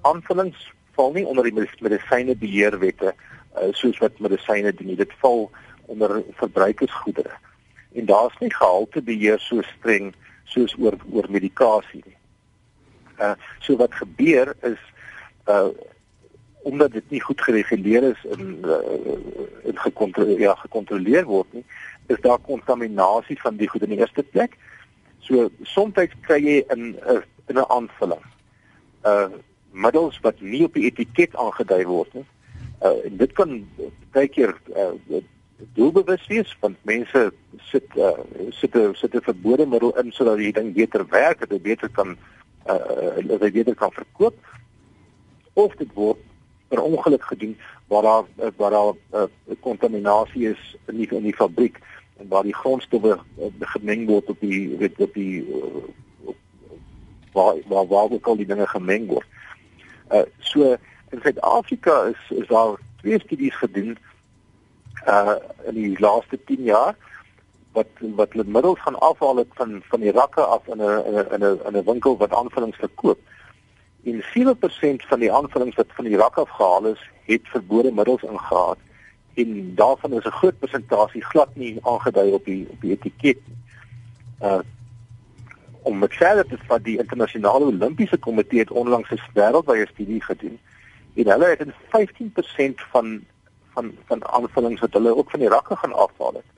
aanvullings 0.00 0.72
val 0.92 1.12
nie 1.12 1.26
onder 1.26 1.44
die 1.44 1.54
medisyne 1.80 2.36
beheerwette 2.36 3.14
uh, 3.62 3.72
soos 3.72 3.98
wat 3.98 4.18
medisyne 4.18 4.72
doen. 4.74 4.94
Dit 4.96 5.12
val 5.22 5.50
onder 5.86 6.22
verbruikersgoedere. 6.30 7.36
En 7.92 8.04
daar's 8.06 8.38
nie 8.38 8.54
gehalte 8.54 9.02
beheer 9.02 9.40
so 9.40 9.62
streng 9.62 10.14
soos 10.44 10.74
oor 10.78 10.96
oor 11.12 11.28
medikasie 11.30 12.02
nie. 12.04 12.16
Uh 13.18 13.34
so 13.58 13.76
wat 13.76 13.94
gebeur 13.94 14.54
is 14.60 14.80
uh 15.46 15.68
omdat 16.68 16.92
dit 16.92 17.10
nie 17.10 17.20
goed 17.22 17.40
gereguleer 17.40 18.02
is 18.02 18.24
en 18.30 18.58
uh, 18.64 18.78
in 19.62 19.78
gekontroleer 19.78 20.40
ja 20.40 20.54
gekontroleer 20.54 21.24
word 21.24 21.52
nie, 21.52 21.64
is 22.06 22.20
daar 22.20 22.38
kontaminasie 22.38 23.38
van 23.40 23.56
die 23.56 23.68
goed 23.68 23.86
in 23.86 23.94
die 23.94 24.00
eerste 24.02 24.22
plek. 24.22 24.56
So 25.24 25.48
soms 25.62 25.94
kry 26.26 26.40
jy 26.44 26.58
in 26.74 26.82
'n 26.92 27.22
in 27.48 27.56
'n 27.56 27.68
aanvulling 27.68 28.26
uh 29.04 29.30
middels 29.70 30.20
wat 30.20 30.40
nie 30.40 30.64
op 30.64 30.74
die 30.74 30.84
etiket 30.90 31.36
aangedui 31.36 31.84
word 31.86 32.14
nie 32.14 32.26
uh, 32.82 33.10
dit 33.10 33.32
kan 33.32 33.68
baie 34.12 34.28
keer 34.28 34.54
uh, 34.76 35.20
doelbewus 35.74 36.26
wees 36.26 36.56
want 36.60 36.76
mense 36.82 37.32
sit 37.70 37.84
uh, 37.96 38.18
sit 38.50 38.74
'n 38.74 38.94
sit 38.94 39.14
'n 39.14 39.22
verbode 39.22 39.66
middel 39.66 39.96
in 39.98 40.12
sodat 40.12 40.36
die 40.38 40.52
ding 40.52 40.74
beter 40.74 41.06
werk, 41.08 41.40
dat 41.40 41.50
dit 41.50 41.62
beter 41.62 41.88
kan 41.88 42.16
uh, 42.66 43.26
dat 43.26 43.40
dit 43.40 43.52
beter 43.52 43.74
kan 43.74 43.92
verkoop 43.92 44.36
of 45.52 45.74
dit 45.74 45.92
word 45.94 46.18
per 46.68 46.82
ongeluk 46.82 47.24
gedoen 47.24 47.56
waar 47.88 48.02
daar 48.02 48.24
waar 48.56 48.70
daar 48.70 48.92
'n 48.92 49.30
uh, 49.48 49.56
kontaminasie 49.60 50.48
is 50.48 50.76
in 50.86 50.96
die 50.96 51.08
in 51.10 51.22
die 51.22 51.34
fabriek 51.36 51.78
en 52.16 52.28
waar 52.28 52.42
die 52.42 52.54
grondstowwe 52.54 53.18
uh, 53.38 53.46
gemeng 53.60 54.06
word 54.06 54.28
op 54.28 54.40
die 54.40 54.76
weet 54.76 55.00
op 55.00 55.14
die 55.14 55.46
uh, 55.46 56.34
waar 57.32 57.54
waar 57.66 57.86
waar 57.86 58.10
ook 58.10 58.26
al 58.26 58.36
die 58.36 58.46
dinge 58.46 58.66
gemeng 58.66 59.06
word. 59.06 59.26
Uh 60.10 60.22
so 60.38 60.76
In 61.10 61.20
Suid-Afrika 61.22 62.02
is 62.02 62.38
is 62.38 62.46
daar 62.46 62.76
twee 63.00 63.20
studies 63.20 63.56
gedoen 63.56 63.98
uh 65.06 65.36
in 65.66 65.74
die 65.74 66.00
laaste 66.00 66.38
10 66.44 66.62
jaar 66.62 66.96
wat 67.72 67.86
wat 68.00 68.32
hulle 68.32 68.44
middels 68.46 68.80
gaan 68.80 68.98
afhaal 68.98 69.36
het 69.36 69.52
van 69.60 69.82
van 69.90 70.00
die 70.00 70.12
rakke 70.12 70.40
af 70.40 70.66
in 70.66 70.82
'n 70.82 71.04
in 71.06 71.44
'n 71.44 71.60
in 71.66 71.76
'n 71.76 71.84
winkel 71.84 72.16
wat 72.16 72.32
aanvullings 72.32 72.76
verkoop. 72.76 73.18
En 74.04 74.22
7% 74.34 75.02
van 75.10 75.18
die 75.18 75.32
aanvullings 75.32 75.76
wat 75.76 75.86
van 75.88 76.04
die 76.04 76.16
rak 76.16 76.36
af 76.36 76.50
gehaal 76.50 76.86
is, 76.86 77.10
het 77.24 77.48
verbode 77.48 77.92
middels 77.92 78.22
ingehaat 78.22 78.78
en 79.34 79.74
daarvan 79.74 80.12
is 80.12 80.24
'n 80.24 80.38
groot 80.40 80.58
persentasie 80.58 81.24
glad 81.24 81.56
nie 81.56 81.78
aangedui 81.82 82.30
op 82.30 82.44
die 82.44 82.66
op 82.70 82.80
die 82.80 82.90
etiket 82.90 83.38
nie. 83.46 83.58
Uh 84.42 84.60
om 85.82 85.98
met 85.98 86.14
verder 86.14 86.46
te 86.46 86.58
vat 86.66 86.84
die 86.84 86.98
internasionale 86.98 87.64
olimpiese 87.64 88.16
komitee 88.16 88.58
het 88.58 88.70
onlangs 88.70 89.10
'n 89.10 89.20
wêreldwye 89.34 89.86
studie 89.86 90.22
gedoen 90.22 90.58
en 91.18 91.30
hulle 91.32 91.48
het 91.54 91.60
in 91.66 91.74
15% 91.96 92.86
van 92.92 93.18
van 93.74 93.92
van 94.10 94.24
aanvullings 94.38 94.80
wat 94.80 94.92
hulle 94.92 95.16
ook 95.16 95.30
van 95.30 95.40
die 95.40 95.48
rakke 95.54 95.76
gaan 95.76 95.94
afhaal 95.94 96.40
het 96.40 96.50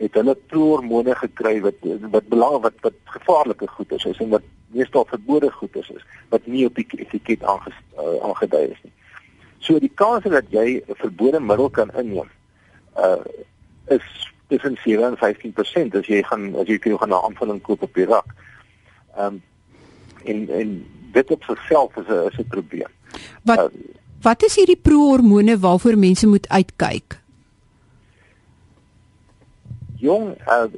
het 0.00 0.14
hulle 0.14 0.34
prohormone 0.52 1.14
gekry 1.14 1.60
wat 1.60 1.84
wat 2.14 2.28
belang 2.32 2.62
wat 2.64 2.76
wat 2.86 2.96
gevaarlike 3.16 3.68
goed 3.68 3.92
is 3.92 4.08
en 4.10 4.28
wat 4.28 4.46
meestal 4.70 5.04
verbode 5.10 5.50
goed 5.50 5.76
is, 5.76 5.90
is 5.90 6.04
wat 6.28 6.46
nie 6.46 6.64
op 6.66 6.74
die 6.74 6.86
etiket 6.96 7.42
uh, 7.42 7.48
aangedui 8.22 8.64
is 8.70 8.82
nie. 8.82 8.92
So 9.58 9.78
die 9.82 9.92
kans 10.02 10.24
dat 10.24 10.48
jy 10.54 10.80
'n 10.80 10.98
verbode 11.02 11.40
middel 11.40 11.70
kan 11.70 11.90
inneem 11.94 12.30
uh 12.96 13.22
is 13.86 14.06
tussen 14.48 14.78
7 14.84 15.04
en 15.04 15.18
15% 15.18 15.98
as 15.98 16.06
jy 16.06 16.22
gaan 16.22 16.54
as 16.56 16.66
jy 16.66 16.78
gaan 16.82 17.10
'n 17.10 17.24
aanvulling 17.26 17.60
koop 17.60 17.82
op 17.82 17.94
die 17.94 18.06
rak. 18.06 18.34
Ehm 19.16 19.26
um, 19.26 19.42
en 20.24 20.48
en 20.48 20.86
dit 21.12 21.30
op 21.30 21.42
sigself 21.42 21.96
is 21.96 22.06
'n 22.06 22.26
is 22.30 22.38
'n 22.38 22.48
probleem. 22.48 22.92
Wat 23.42 23.58
uh, 23.58 23.96
wat 24.20 24.42
is 24.44 24.58
hierdie 24.60 24.76
prohormone 24.76 25.58
waarvoor 25.58 25.96
mense 25.96 26.26
moet 26.28 26.48
uitkyk? 26.48 27.16
Jong, 29.96 30.34
uh, 30.44 30.68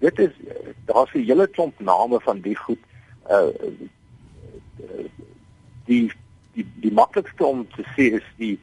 dit 0.00 0.18
is 0.18 0.32
daar's 0.84 1.12
'n 1.12 1.26
hele 1.28 1.46
klomp 1.46 1.80
name 1.80 2.20
van 2.20 2.40
die 2.40 2.56
goed 2.56 2.80
uh 3.30 3.48
die 5.84 6.12
die 6.52 6.66
die 6.80 6.92
maklikste 6.92 7.44
om 7.46 7.66
te 7.76 7.84
sê 7.96 8.14
is 8.20 8.28
die 8.36 8.58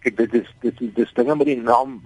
kyk 0.00 0.16
dit 0.16 0.34
is 0.34 0.48
dit 0.60 0.80
is 0.80 0.92
dis 0.94 1.12
dinge 1.12 1.36
met 1.36 1.46
die 1.46 1.60
naam 1.62 2.00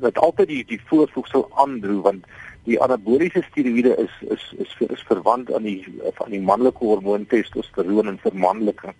wat 0.00 0.18
altyd 0.18 0.48
die 0.48 0.64
die 0.64 0.80
voorvoegsel 0.90 1.48
aandroe 1.64 2.00
want 2.08 2.24
die 2.66 2.78
anaboliese 2.82 3.42
steroïde 3.46 3.94
is 4.02 4.14
is 4.34 4.44
is 4.58 4.72
is, 4.80 4.90
is 4.98 5.04
verwant 5.08 5.52
aan 5.54 5.66
die 5.66 5.80
van 6.18 6.30
die 6.34 6.42
manlike 6.42 6.82
hormoon 6.84 7.26
testosteron 7.30 8.10
en 8.12 8.18
vermanliking. 8.22 8.94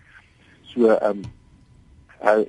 So 0.73 0.93
ehm 0.95 1.23
um, 1.23 1.25
uh, 2.23 2.43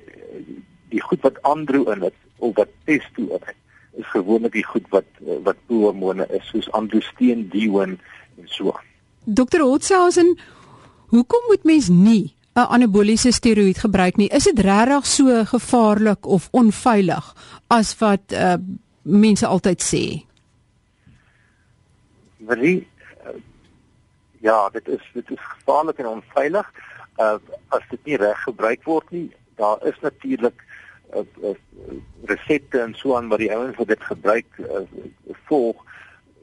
die 0.88 1.02
goed 1.04 1.20
wat 1.26 1.42
andro 1.42 1.90
in 1.92 2.00
dit 2.00 2.14
of 2.38 2.54
wat 2.56 2.70
testo 2.88 3.26
in 3.26 3.42
dit 3.46 3.56
is 3.98 4.06
gewoonlik 4.14 4.54
die 4.54 4.64
goed 4.64 4.86
wat 4.94 5.08
wat 5.44 5.58
hormone 5.68 6.26
is 6.38 6.46
soos 6.52 6.70
androsteen, 6.72 7.48
D1 7.52 7.96
en 8.38 8.46
so. 8.46 8.72
Dr. 9.24 9.60
Hotzhausen, 9.60 10.36
hoekom 11.10 11.50
moet 11.50 11.64
mens 11.64 11.88
nie 11.88 12.34
'n 12.54 12.66
anaboliese 12.74 13.30
steroïd 13.32 13.78
gebruik 13.78 14.16
nie? 14.16 14.28
Is 14.28 14.44
dit 14.44 14.58
regtig 14.58 15.06
so 15.06 15.44
gevaarlik 15.44 16.26
of 16.26 16.48
onveilig 16.50 17.34
as 17.66 17.98
wat 17.98 18.32
uh, 18.32 18.54
mense 19.02 19.46
altyd 19.46 19.82
sê? 19.82 20.27
Marie 22.48 22.86
uh, 23.26 23.36
ja, 24.40 24.68
dit 24.72 24.88
is 24.88 25.10
dit 25.12 25.30
is 25.30 25.42
gevaarlik 25.54 25.98
en 25.98 26.06
onveilig 26.18 26.70
uh, 27.18 27.36
as 27.74 27.84
dit 27.90 28.04
nie 28.10 28.18
reg 28.20 28.42
gebruik 28.46 28.84
word 28.86 29.10
nie. 29.14 29.26
Daar 29.60 29.82
is 29.86 29.98
natuurlik 30.00 30.62
uh, 31.14 31.24
uh, 31.42 31.54
resepte 32.30 32.80
en 32.80 32.94
so 32.94 33.16
aan 33.16 33.28
wat 33.32 33.42
die 33.42 33.52
ouens 33.54 33.76
wat 33.76 33.90
dit 33.92 34.08
gebruik 34.10 34.60
uh, 34.62 34.84
volg 35.50 35.84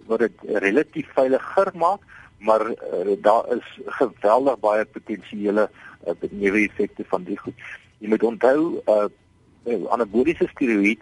wat 0.05 0.21
dit 0.21 0.43
relatief 0.61 1.07
veiliger 1.17 1.71
maak, 1.81 2.01
maar 2.37 2.61
uh, 2.69 3.15
daar 3.25 3.47
is 3.55 3.65
geweldig 3.97 4.59
baie 4.61 4.85
potensiële 4.85 5.69
uh, 6.05 6.13
neeweffekte 6.29 7.05
van 7.09 7.23
die 7.25 7.37
goed. 7.41 7.57
Jy 7.97 8.11
moet 8.13 8.23
onthou 8.23 8.59
uh, 8.85 9.07
anaboliese 9.89 10.45
steroïd 10.51 11.01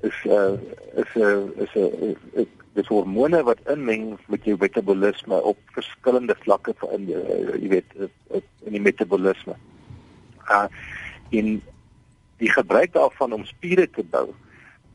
is 0.00 0.22
uh, 0.24 0.54
is 0.96 1.12
'n 1.14 1.20
uh, 1.20 1.62
is 1.64 1.74
'n 1.74 2.16
uh, 2.40 2.46
dis 2.78 2.90
hormone 2.92 3.42
wat 3.46 3.62
inmeng 3.74 4.12
met 4.32 4.44
jou 4.46 4.56
metabolisme 4.60 5.40
op 5.52 5.58
verskillende 5.76 6.36
vlakke 6.44 6.74
van 6.82 7.08
uh, 7.10 7.22
jy 7.58 7.72
weet 7.74 7.96
uh, 7.98 8.10
in 8.66 8.78
die 8.78 8.84
metabolisme. 8.90 9.58
Uh 10.48 10.68
in 11.28 11.58
die 12.40 12.48
gebruik 12.48 12.94
daarvan 12.94 13.34
om 13.36 13.42
spiere 13.44 13.84
te 13.92 14.00
bou 14.10 14.30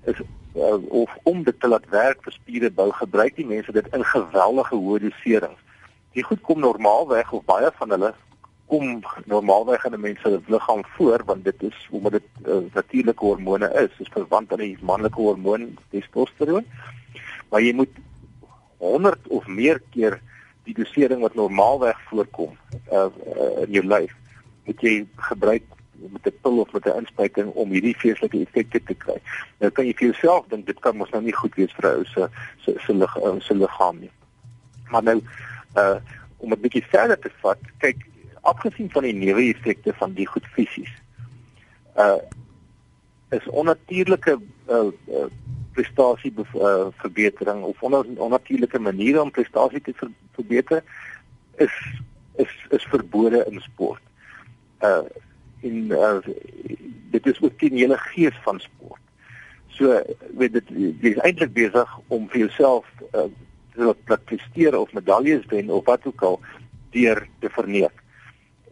is 0.10 0.18
uh, 0.56 0.80
of 0.90 1.12
om 1.30 1.44
dit 1.44 1.60
te 1.60 1.70
laat 1.70 1.86
werk 1.94 2.24
vir 2.26 2.34
spiere 2.34 2.72
bou 2.74 2.88
gebruik 2.98 3.36
die 3.38 3.46
mense 3.46 3.76
dit 3.76 3.90
in 3.94 4.06
geweldige 4.16 4.80
hoë 4.80 5.04
doserings 5.04 5.62
die 6.18 6.26
goed 6.26 6.42
kom 6.48 6.64
normaalweg 6.64 7.30
of 7.38 7.46
baie 7.46 7.70
van 7.78 7.94
hulle 7.96 8.14
kom 8.74 9.04
normaalweg 9.30 9.86
in 9.86 9.94
'n 9.94 10.02
mens 10.02 10.22
se 10.22 10.42
liggaam 10.48 10.82
voor 10.96 11.22
want 11.26 11.44
dit 11.44 11.64
is 11.64 11.88
omdat 11.92 12.12
dit 12.12 12.28
uh, 12.48 12.58
natuurlike 12.74 13.26
hormone 13.26 13.70
is, 13.84 14.00
is 14.00 14.14
verwant 14.18 14.52
aan 14.52 14.64
die 14.66 14.78
manlike 14.82 15.22
hormoon 15.22 15.78
testosteron. 15.90 16.66
Maar 17.54 17.62
jy 17.62 17.74
moet 17.78 17.98
100 18.82 19.28
of 19.28 19.46
meer 19.48 19.78
keer 19.94 20.18
die 20.66 20.74
dosering 20.74 21.22
wat 21.22 21.36
normaalweg 21.38 22.00
voorkom 22.10 22.56
uh, 22.90 23.06
uh, 23.06 23.50
in 23.68 23.76
jou 23.78 23.84
lyf 23.86 24.16
moet 24.66 24.82
jy 24.82 24.94
gebruik 25.28 25.68
met 26.16 26.26
'n 26.26 26.34
pil 26.42 26.58
of 26.64 26.72
met 26.74 26.88
'n 26.90 26.98
inspuiting 27.04 27.52
om 27.54 27.70
hierdie 27.70 27.96
feeslike 27.96 28.40
effekte 28.40 28.84
te 28.84 28.94
kry. 28.94 29.20
Nou 29.60 29.72
kan 29.72 29.86
jy 29.86 29.94
vir 29.94 30.08
jouself 30.08 30.48
dink 30.48 30.66
dit 30.66 30.80
kan 30.80 30.98
mos 30.98 31.10
nou 31.10 31.22
nie 31.22 31.36
goed 31.36 31.56
wees 31.56 31.74
vir 31.78 31.90
'n 31.90 31.98
ou 31.98 32.06
se 32.06 32.30
se 32.66 32.74
se 32.86 32.94
liggaam 32.94 33.42
se 33.42 33.54
liggaam 33.54 34.00
nie. 34.00 34.12
Maar 34.90 35.04
nou 35.04 35.22
uh 35.78 35.98
om 36.38 36.52
'n 36.52 36.62
bietjie 36.62 36.86
verder 36.90 37.20
te 37.20 37.30
vat, 37.42 37.60
kyk 37.78 38.06
afgesien 38.42 38.90
van 38.92 39.04
die 39.04 39.14
neeweffekte 39.14 39.94
van 39.94 40.14
die 40.14 40.28
goed 40.28 40.48
fisies. 40.48 40.94
Uh 41.96 42.18
is 43.30 43.48
onnatuurlike 43.48 44.40
uh, 44.70 44.92
uh 45.08 45.30
prestasie 45.74 46.34
uh, 46.38 46.88
verbetering 47.02 47.64
of 47.64 47.82
onnatuurlike 47.84 48.80
maniere 48.80 49.22
om 49.22 49.32
prestasie 49.32 49.82
te 49.82 49.94
ver 49.98 50.12
verbeter 50.38 50.84
is 51.58 51.76
is 52.42 52.54
is 52.70 52.86
verbode 52.90 53.44
in 53.50 53.62
sport. 53.62 54.02
Uh 54.82 55.06
en 55.64 55.92
uh, 55.96 56.18
dit 57.12 57.26
is 57.26 57.42
ook 57.42 57.60
die 57.60 57.70
hele 57.72 57.98
gees 57.98 58.36
van 58.44 58.60
sport. 58.60 59.00
So 59.78 60.02
weet 60.38 60.58
dit 60.60 60.72
jy 60.76 61.14
is 61.14 61.22
eintlik 61.24 61.54
besig 61.56 61.94
om 62.12 62.28
vir 62.34 62.46
jouself 62.46 62.90
uh, 63.14 63.30
te 63.74 64.18
presteer 64.28 64.76
of 64.78 64.92
medaljes 64.94 65.46
wen 65.54 65.72
of 65.72 65.86
wat 65.88 66.06
ook 66.06 66.22
al 66.22 66.40
deur 66.92 67.24
te 67.40 67.50
verneek. 67.50 68.03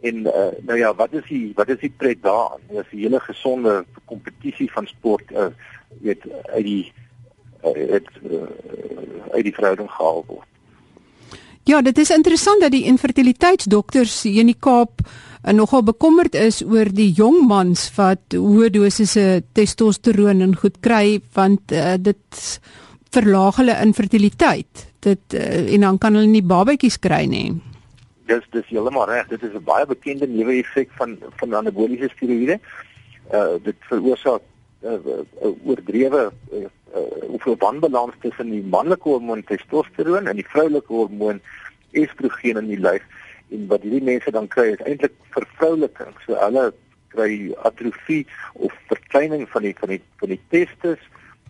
En 0.02 0.26
uh, 0.26 0.48
nou 0.66 0.78
ja, 0.78 0.94
wat 0.94 1.12
is 1.12 1.26
die 1.28 1.52
wat 1.54 1.68
is 1.68 1.78
die 1.78 1.92
pret 1.96 2.22
daaraan? 2.22 2.60
Is 2.68 2.90
'n 2.90 3.02
hele 3.04 3.20
gesonde 3.20 3.84
kompetisie 4.04 4.70
van 4.72 4.86
sport 4.86 5.30
uh, 5.30 5.46
weet 6.02 6.22
uit 6.54 6.64
die 6.64 6.92
uit 7.62 8.08
uh, 8.30 8.42
uit 9.30 9.44
die 9.44 9.54
verhouding 9.54 9.90
gehaal 9.90 10.24
word. 10.26 10.48
Ja, 11.62 11.82
dit 11.82 11.98
is 11.98 12.10
interessant 12.10 12.60
dat 12.60 12.74
die 12.74 12.84
infertiliteitsdokters 12.90 14.22
hier 14.22 14.40
in 14.42 14.50
die 14.50 14.58
Kaap 14.58 15.04
en 15.42 15.56
nogal 15.56 15.82
bekommerd 15.86 16.34
is 16.34 16.62
oor 16.62 16.90
die 16.90 17.12
jong 17.14 17.44
mans 17.46 17.86
wat 17.94 18.34
hoë 18.34 18.70
dosisse 18.74 19.42
testosteron 19.54 20.42
en 20.42 20.56
goed 20.58 20.80
kry 20.82 21.20
want 21.38 21.72
uh, 21.72 21.94
dit 21.98 22.42
verlaag 23.14 23.60
hulle 23.62 23.78
infertiliteit. 23.84 24.88
Dit 24.98 25.34
uh, 25.38 25.74
en 25.74 25.86
dan 25.86 25.98
kan 25.98 26.18
hulle 26.18 26.30
nie 26.30 26.42
babatjies 26.42 26.98
kry 26.98 27.24
nie. 27.30 27.52
Dis 28.26 28.46
dis 28.50 28.68
heeltemal 28.70 29.08
reg. 29.10 29.26
Dit 29.28 29.42
is 29.42 29.54
'n 29.54 29.64
baie 29.64 29.86
bekende 29.86 30.26
neeweffek 30.26 30.90
van 31.00 31.18
van 31.36 31.54
anaboliese 31.54 32.08
steroïde. 32.14 32.58
Uh 33.32 33.54
dit 33.62 33.76
veroorsaak 33.90 34.42
uh, 34.82 34.92
uh, 34.92 35.50
oordrewe 35.64 36.32
uh, 36.52 36.58
uh, 36.94 37.28
hoeveel 37.28 37.56
wanbalans 37.58 38.14
tussen 38.20 38.50
die 38.50 38.62
manlike 38.62 39.08
hormoon 39.08 39.44
testosteron 39.44 40.26
en 40.26 40.36
die 40.36 40.48
vroulike 40.48 40.92
hormoon 40.92 41.40
estrogen 41.90 42.56
in 42.56 42.66
die 42.66 42.80
lyf 42.80 43.02
en 43.52 43.66
wat 43.70 43.84
hierdie 43.84 44.04
mense 44.04 44.30
dan 44.30 44.48
kry 44.48 44.72
is 44.72 44.84
eintlik 44.86 45.14
vervrouliking. 45.36 46.14
So 46.26 46.36
hulle 46.40 46.72
kry 47.12 47.52
atrofie 47.68 48.24
of 48.52 48.72
verkleining 48.88 49.48
van 49.52 49.66
die 49.68 49.74
van 49.78 49.94
die 49.94 50.00
van 50.22 50.32
die 50.34 50.40
testes 50.54 51.02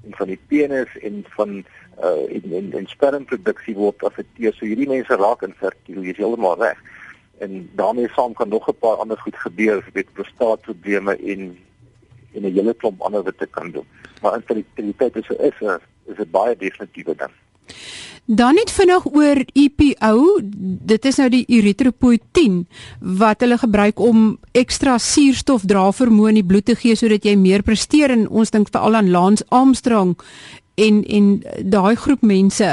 en 0.04 0.16
van 0.16 0.26
die 0.26 0.40
penis 0.48 0.98
en 1.00 1.24
van 1.36 1.64
uh 2.00 2.24
en 2.36 2.52
en, 2.58 2.72
en 2.72 2.86
spermproduksie 2.86 3.74
word 3.74 4.04
afekteer. 4.04 4.54
So 4.54 4.66
hierdie 4.66 4.88
mense 4.88 5.16
raak 5.16 5.42
infertiel. 5.46 6.02
Jy 6.02 6.16
is 6.16 6.22
heeltemal 6.22 6.58
reg. 6.58 6.78
En 7.38 7.70
daarmee 7.78 8.08
saam 8.14 8.32
kan 8.32 8.48
nog 8.48 8.68
'n 8.68 8.78
paar 8.78 8.96
ander 8.96 9.18
goed 9.18 9.36
gebeur, 9.36 9.84
weet 9.92 10.12
prostaatprobleme 10.12 11.16
en 11.16 11.58
en 12.34 12.42
'n 12.42 12.52
hele 12.52 12.74
klomp 12.74 13.00
ander 13.00 13.22
wat 13.22 13.38
dit 13.38 13.50
kan 13.50 13.70
doen. 13.70 13.86
Maar 14.22 14.34
infertiliteit 14.34 15.16
is 15.16 15.28
is 15.28 15.60
'n 15.60 15.80
is 16.06 16.18
'n 16.18 16.30
baie 16.30 16.56
definitiewe 16.56 17.14
ding. 17.16 17.34
Dan 18.24 18.54
net 18.54 18.70
vinnig 18.70 19.06
oor 19.10 19.40
EPO, 19.52 20.40
dit 20.86 21.04
is 21.04 21.16
nou 21.18 21.26
die 21.32 21.42
erythropoietin 21.50 22.60
wat 23.18 23.42
hulle 23.42 23.58
gebruik 23.58 23.98
om 23.98 24.36
ekstra 24.54 24.94
suurstof 25.02 25.64
dra 25.66 25.88
vermoë 25.90 26.30
in 26.30 26.38
die 26.38 26.46
bloed 26.46 26.68
te 26.70 26.76
gee 26.78 26.94
sodat 26.98 27.26
jy 27.26 27.34
meer 27.36 27.66
presteer 27.66 28.14
en 28.14 28.28
ons 28.30 28.54
dink 28.54 28.70
veral 28.70 29.00
aan 29.00 29.10
Lance 29.10 29.46
Armstrong 29.50 30.14
en 30.78 31.02
en 31.02 31.26
daai 31.74 31.96
groep 31.98 32.22
mense 32.22 32.70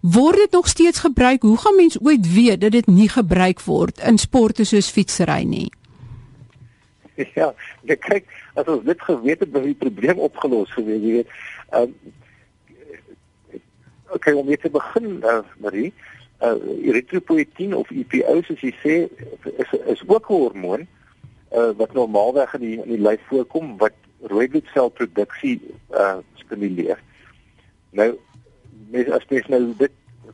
word 0.00 0.44
dit 0.44 0.54
nog 0.54 0.70
steeds 0.70 1.02
gebruik. 1.02 1.42
Hoe 1.42 1.58
gaan 1.58 1.76
mense 1.76 2.00
ooit 2.00 2.32
weet 2.34 2.62
dat 2.62 2.72
dit 2.72 2.86
nie 2.86 3.10
gebruik 3.10 3.60
word 3.66 3.98
in 4.06 4.22
sporte 4.22 4.64
soos 4.64 4.90
fietsry 4.90 5.42
nie? 5.42 5.70
Ja, 7.36 7.52
kyk, 7.84 8.24
as 8.54 8.66
ons 8.66 8.86
dit 8.86 9.02
geweet 9.02 9.42
het, 9.42 9.50
het 9.52 9.64
die 9.66 9.76
probleem 9.78 10.18
opgelos 10.18 10.70
gewees, 10.72 11.02
jy 11.02 11.20
weet. 11.20 11.40
Ehm 11.74 12.20
okay, 14.14 14.32
om 14.32 14.46
weer 14.46 14.60
te 14.60 14.70
begin, 14.70 15.20
uh, 15.24 15.40
Marie, 15.58 15.92
uh, 16.42 16.56
erythropoietin 16.88 17.74
of 17.76 17.90
EPO 17.90 18.40
soos 18.42 18.60
jy 18.60 18.72
sê, 18.82 18.96
is 19.56 19.72
is 19.94 20.02
ook 20.06 20.30
'n 20.30 20.34
hormoon 20.34 20.86
uh, 21.52 21.70
wat 21.76 21.92
normaalweg 21.92 22.54
in 22.54 22.60
die 22.60 22.76
in 22.82 22.90
die 22.96 23.00
lyf 23.00 23.20
voorkom 23.28 23.76
wat 23.78 23.96
rooi 24.32 24.48
bloedselproduksie 24.48 25.60
uh, 25.90 26.18
stimuleer. 26.34 26.98
Nou 27.90 28.12
mens 28.90 29.10
as 29.10 29.26
mens 29.28 29.46
nou 29.46 29.74
dit 29.78 29.92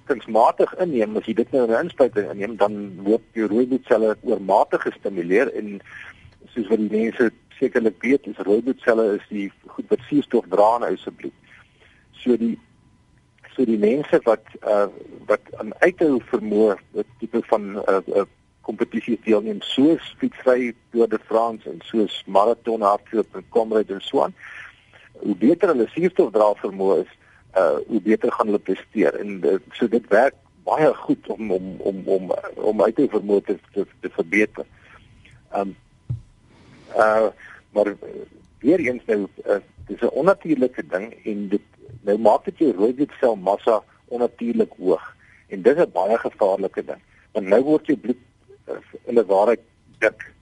kunsmatig 0.08 0.72
inneem, 0.80 1.16
as 1.16 1.26
jy 1.28 1.34
dit 1.34 1.50
nou 1.52 1.64
in 1.66 1.74
'n 1.74 1.84
inspuiting 1.88 2.30
inneem, 2.30 2.56
dan 2.56 3.02
word 3.04 3.22
die 3.32 3.46
rooi 3.46 3.66
bloedselle 3.66 4.16
oormatig 4.22 4.82
gestimuleer 4.82 5.52
en 5.54 5.80
soos 6.54 6.68
wat 6.68 6.78
die 6.78 6.90
mense 6.90 7.30
sekerlik 7.58 8.02
weet, 8.02 8.26
is 8.26 8.46
rooi 8.46 8.62
bloedselle 8.62 9.14
is 9.18 9.26
die 9.28 9.50
goed 9.66 9.88
wat 9.88 10.00
suurstof 10.08 10.48
dra 10.48 10.76
in 10.76 10.88
ons 10.90 11.06
bloed. 11.16 11.34
So 12.12 12.36
die 12.36 12.58
so 13.58 13.66
die 13.66 13.78
mense 13.82 14.20
wat 14.22 14.46
uh 14.62 14.86
wat 15.26 15.54
aan 15.58 15.74
uithou 15.82 16.20
vermoë 16.30 16.76
dit 16.94 17.08
tipe 17.20 17.42
van 17.50 17.64
uh, 17.82 18.00
uh 18.14 18.26
kompetisies 18.68 19.20
deelneem 19.24 19.58
soos 19.64 20.14
fietsry 20.20 20.74
Tour 20.92 21.08
de 21.08 21.18
France 21.18 21.66
en 21.70 21.80
soos 21.88 22.20
maraton 22.26 22.84
hardloop 22.84 23.34
en 23.34 23.46
komryd 23.56 23.90
en 23.90 24.04
so 24.04 24.22
aan 24.22 24.36
hoe 25.24 25.34
beter 25.40 25.72
hulle 25.72 25.88
suurstof 25.90 26.30
dra 26.36 26.52
vermoë 26.62 27.00
is 27.02 27.14
uh 27.58 27.80
hoe 27.88 28.02
beter 28.04 28.32
gaan 28.32 28.52
hulle 28.52 28.62
presteer 28.70 29.18
en 29.18 29.40
uh, 29.42 29.56
so 29.74 29.90
dit 29.90 30.06
werk 30.14 30.38
baie 30.68 30.94
goed 30.94 31.26
om 31.34 31.50
om 31.58 31.68
om 31.90 32.02
om 32.16 32.32
om 32.70 32.82
uithou 32.86 33.08
vermoë 33.16 33.44
te, 33.46 33.56
te 33.74 33.86
te 34.04 34.12
verbeter. 34.20 34.66
Um 35.56 35.74
uh 36.94 37.28
maar 37.72 37.90
weer 38.64 38.80
eens 38.80 39.04
nou 39.06 39.26
uh, 39.46 39.58
dis 39.88 40.00
'n 40.00 40.14
onnatuurlike 40.20 40.84
ding 40.92 41.12
en 41.24 41.48
dit 41.48 41.67
nou 42.02 42.18
maak 42.18 42.44
dit 42.44 42.58
jou 42.58 42.72
rooi 42.72 42.94
bloedsel 42.94 43.36
massa 43.36 43.82
onnatuurlik 44.08 44.72
hoog. 44.78 45.14
En 45.48 45.62
dit 45.62 45.76
is 45.76 45.84
'n 45.84 45.92
baie 45.92 46.18
gevaarlike 46.18 46.84
ding 46.84 47.02
want 47.32 47.46
nou 47.46 47.62
word 47.62 47.86
jou 47.86 47.98
bloed 47.98 48.20
uh, 48.68 48.80
in 49.06 49.18
'n 49.18 49.26
ware 49.26 49.56
dik 49.98 50.32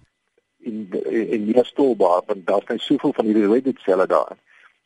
in 0.58 0.88
in 1.12 1.46
nie 1.46 1.64
stolbaar 1.64 2.22
want 2.26 2.46
daar's 2.46 2.66
net 2.68 2.80
soveel 2.80 3.12
van 3.12 3.24
hierdie 3.24 3.46
rooi 3.46 3.62
bloedselle 3.62 4.06
daar. 4.06 4.36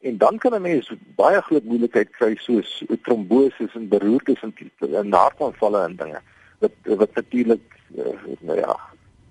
En 0.00 0.18
dan 0.18 0.38
kan 0.38 0.54
'n 0.54 0.62
mens 0.62 0.92
baie 1.16 1.40
groot 1.40 1.64
moeilikheid 1.64 2.10
kry 2.10 2.34
soos 2.36 2.84
trombose 3.02 3.68
en 3.74 3.88
beroertes 3.88 4.42
en, 4.42 4.54
en 4.80 5.12
hartaanvalle 5.12 5.84
en 5.84 5.96
dinge 5.96 6.20
wat 6.58 6.72
wat 6.84 7.14
natuurlik 7.14 7.66
uh, 7.96 8.36
nou 8.40 8.58
ja 8.58 8.78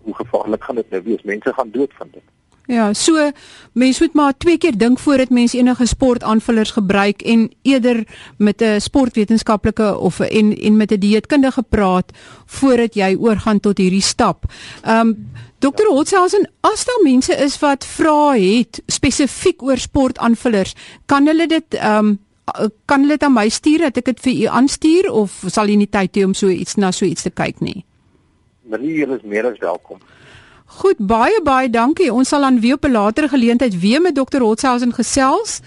hoe 0.02 0.16
gevaarlik 0.16 0.64
gaan 0.64 0.76
dit 0.76 0.90
nou 0.90 1.02
wees? 1.04 1.22
Mense 1.22 1.54
gaan 1.54 1.72
dood 1.72 1.94
van 1.94 2.10
dit 2.12 2.24
Ja, 2.70 2.94
so 2.94 3.32
mense 3.74 4.04
moet 4.04 4.14
maar 4.14 4.34
twee 4.38 4.58
keer 4.58 4.76
dink 4.78 5.00
voordat 5.00 5.30
mense 5.34 5.58
enige 5.58 5.86
sportaanvullers 5.86 6.72
gebruik 6.72 7.22
en 7.22 7.52
eerder 7.62 8.04
met 8.38 8.62
'n 8.62 8.80
sportwetenskaplike 8.80 9.98
of 9.98 10.20
en 10.20 10.58
en 10.58 10.78
met 10.78 10.92
'n 10.92 11.00
dieetkundige 11.00 11.64
praat 11.64 12.12
voordat 12.46 12.94
jy 12.94 13.16
oorgaan 13.20 13.60
tot 13.60 13.78
hierdie 13.78 14.02
stap. 14.02 14.44
Ehm 14.84 15.08
um, 15.08 15.32
Dr. 15.60 15.86
Holtzhausen, 15.88 16.50
as 16.62 16.86
daar 16.86 17.04
mense 17.04 17.36
is 17.36 17.60
wat 17.60 17.86
vra 17.86 18.32
het 18.32 18.82
spesifiek 18.86 19.62
oor 19.62 19.78
sportaanvullers, 19.78 20.76
kan 21.06 21.26
hulle 21.26 21.48
dit 21.48 21.74
ehm 21.74 21.98
um, 21.98 22.20
kan 22.86 23.00
hulle 23.00 23.14
dit 23.14 23.24
aan 23.24 23.34
my 23.34 23.50
stuur 23.50 23.78
dat 23.78 23.98
ek 23.98 24.06
dit 24.06 24.20
vir 24.20 24.34
u 24.34 24.46
aanstuur 24.46 25.12
of 25.12 25.44
sal 25.48 25.68
jy 25.68 25.76
nie 25.76 25.90
tyd 25.90 26.18
hê 26.18 26.26
om 26.26 26.34
so 26.34 26.48
iets 26.48 26.76
na 26.76 26.92
so 26.92 27.06
iets 27.06 27.22
te 27.22 27.30
kyk 27.30 27.60
nie? 27.60 27.86
Meneer, 28.62 28.96
jy 28.96 29.16
is 29.16 29.22
meer 29.24 29.46
as 29.46 29.58
welkom. 29.58 30.00
Goed, 30.70 31.00
baie 31.02 31.40
baie 31.42 31.70
dankie. 31.70 32.12
Ons 32.14 32.30
sal 32.30 32.46
dan 32.46 32.60
weer 32.62 32.78
op 32.78 32.86
'n 32.86 32.92
later 32.92 33.30
geleentheid 33.30 33.80
weer 33.80 34.02
met 34.02 34.16
Dr. 34.16 34.40
Holtzhausen 34.40 34.94
gesels 34.94 35.60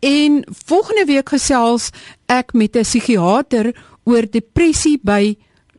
en 0.00 0.44
volgende 0.66 1.04
week 1.04 1.28
gesels 1.28 1.90
ek 2.26 2.52
met 2.52 2.76
'n 2.76 2.82
psigiater 2.82 3.74
oor 4.04 4.30
depressie 4.30 4.98
by 5.02 5.36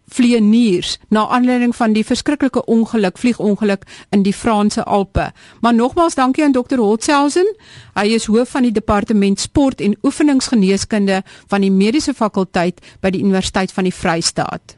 vlieëniers 0.08 0.98
na 1.10 1.28
aanleiding 1.28 1.76
van 1.76 1.94
die 1.94 2.06
verskriklike 2.06 2.66
ongeluk, 2.66 3.18
vliegongeluk 3.18 3.84
in 4.10 4.24
die 4.24 4.34
Franse 4.34 4.84
Alpe. 4.84 5.32
Maar 5.62 5.74
nogmaals 5.74 6.16
dankie 6.16 6.44
aan 6.44 6.52
Dr. 6.52 6.78
Holtzhausen. 6.78 7.56
Hy 7.94 8.08
is 8.08 8.26
hoof 8.26 8.50
van 8.50 8.62
die 8.62 8.72
departement 8.72 9.40
sport 9.40 9.82
en 9.82 9.98
oefeningsgeneeskunde 10.02 11.24
van 11.48 11.62
die 11.62 11.72
mediese 11.72 12.14
fakulteit 12.14 12.82
by 13.00 13.10
die 13.10 13.22
Universiteit 13.22 13.72
van 13.72 13.84
die 13.84 13.94
Vrystaat. 13.94 14.76